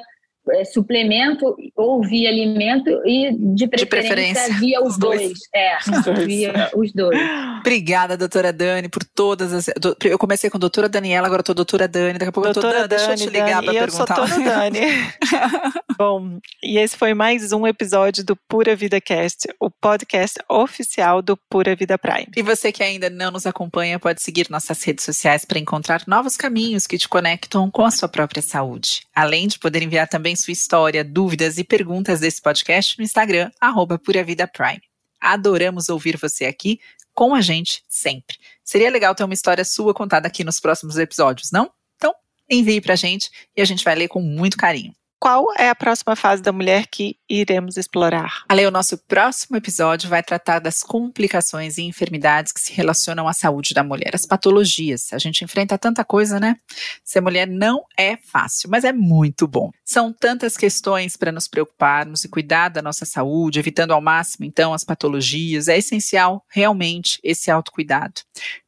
[0.49, 5.21] é, suplemento ou via alimento e de preferência, de preferência via os, os dois.
[5.21, 5.39] dois.
[5.55, 6.27] É, os dois.
[6.27, 7.21] via os dois.
[7.61, 9.67] Obrigada, doutora Dani, por todas as.
[10.05, 12.83] Eu comecei com a doutora Daniela, agora estou doutora Dani, daqui a pouco doutora eu
[12.83, 12.89] tô.
[12.89, 14.19] Dani, deixa eu te ligar para perguntar.
[14.19, 14.81] Eu sou Dani.
[15.99, 21.37] Bom, e esse foi mais um episódio do Pura Vida Cast, o podcast oficial do
[21.37, 22.29] Pura Vida Prime.
[22.35, 26.39] E você que ainda não nos acompanha, pode seguir nossas redes sociais para encontrar novos
[26.39, 29.03] caminhos que te conectam com a sua própria saúde.
[29.15, 33.99] Além de poder enviar também sua história, dúvidas e perguntas desse podcast no Instagram, arroba
[33.99, 34.83] Pura Vida Prime.
[35.21, 36.81] Adoramos ouvir você aqui
[37.13, 38.37] com a gente sempre.
[38.65, 41.71] Seria legal ter uma história sua contada aqui nos próximos episódios, não?
[41.97, 42.15] Então,
[42.49, 46.17] envie pra gente e a gente vai ler com muito carinho qual é a próxima
[46.17, 48.43] fase da mulher que iremos explorar?
[48.49, 53.35] Ale, o nosso próximo episódio vai tratar das complicações e enfermidades que se relacionam à
[53.35, 55.13] saúde da mulher, as patologias.
[55.13, 56.57] A gente enfrenta tanta coisa, né?
[57.05, 59.71] Ser mulher não é fácil, mas é muito bom.
[59.85, 64.73] São tantas questões para nos preocuparmos e cuidar da nossa saúde, evitando ao máximo, então,
[64.73, 65.69] as patologias.
[65.69, 68.23] É essencial, realmente, esse autocuidado.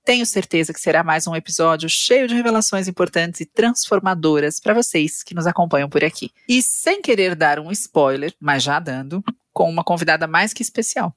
[0.04, 5.22] Tenho certeza que será mais um episódio cheio de revelações importantes e transformadoras para vocês
[5.22, 6.32] que nos acompanham por aqui.
[6.48, 9.22] E sem querer dar um spoiler, mas já dando,
[9.52, 11.14] com uma convidada mais que especial.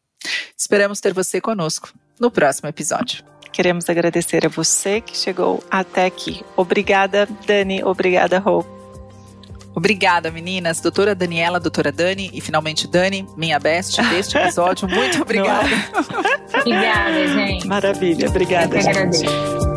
[0.55, 3.23] Esperamos ter você conosco no próximo episódio.
[3.51, 6.45] Queremos agradecer a você que chegou até aqui.
[6.55, 7.83] Obrigada, Dani.
[7.83, 8.84] Obrigada, Rô.
[9.75, 10.79] Obrigada, meninas.
[10.79, 14.87] Doutora Daniela, doutora Dani e finalmente Dani, minha best deste episódio.
[14.87, 15.67] Muito obrigada.
[16.59, 17.67] obrigada, gente.
[17.67, 18.29] Maravilha.
[18.29, 18.89] Obrigada, gente.
[18.89, 19.74] Agradeço.